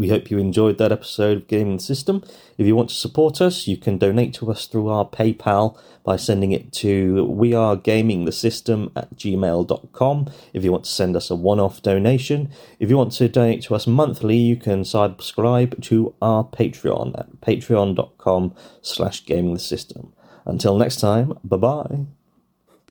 We 0.01 0.09
hope 0.09 0.31
you 0.31 0.39
enjoyed 0.39 0.79
that 0.79 0.93
episode 0.93 1.37
of 1.37 1.47
Gaming 1.47 1.77
the 1.77 1.83
System. 1.83 2.25
If 2.57 2.67
you 2.67 2.75
want 2.75 2.89
to 2.89 2.95
support 2.95 3.43
us, 3.43 3.67
you 3.67 3.77
can 3.77 3.99
donate 3.99 4.33
to 4.37 4.51
us 4.51 4.67
through 4.67 4.89
our 4.89 5.05
PayPal 5.05 5.79
by 6.05 6.17
sending 6.17 6.53
it 6.53 6.73
to 6.85 7.27
wearegamingthesystem 7.27 8.93
at 8.97 9.15
gmail.com 9.15 10.33
if 10.55 10.65
you 10.65 10.73
want 10.73 10.85
to 10.85 10.91
send 10.91 11.17
us 11.17 11.29
a 11.29 11.37
one-off 11.37 11.83
donation. 11.83 12.49
If 12.79 12.89
you 12.89 12.97
want 12.97 13.13
to 13.13 13.29
donate 13.29 13.63
to 13.65 13.75
us 13.75 13.87
monthly, 13.87 14.39
you 14.39 14.57
can 14.57 14.87
subscribe 14.87 15.79
to 15.83 16.15
our 16.23 16.45
Patreon 16.45 17.21
at 17.21 17.43
patreon.com 17.43 18.55
slash 18.81 19.27
gamingthesystem. 19.27 20.13
Until 20.47 20.79
next 20.79 21.01
time, 21.01 21.35
bye-bye. 21.45 22.20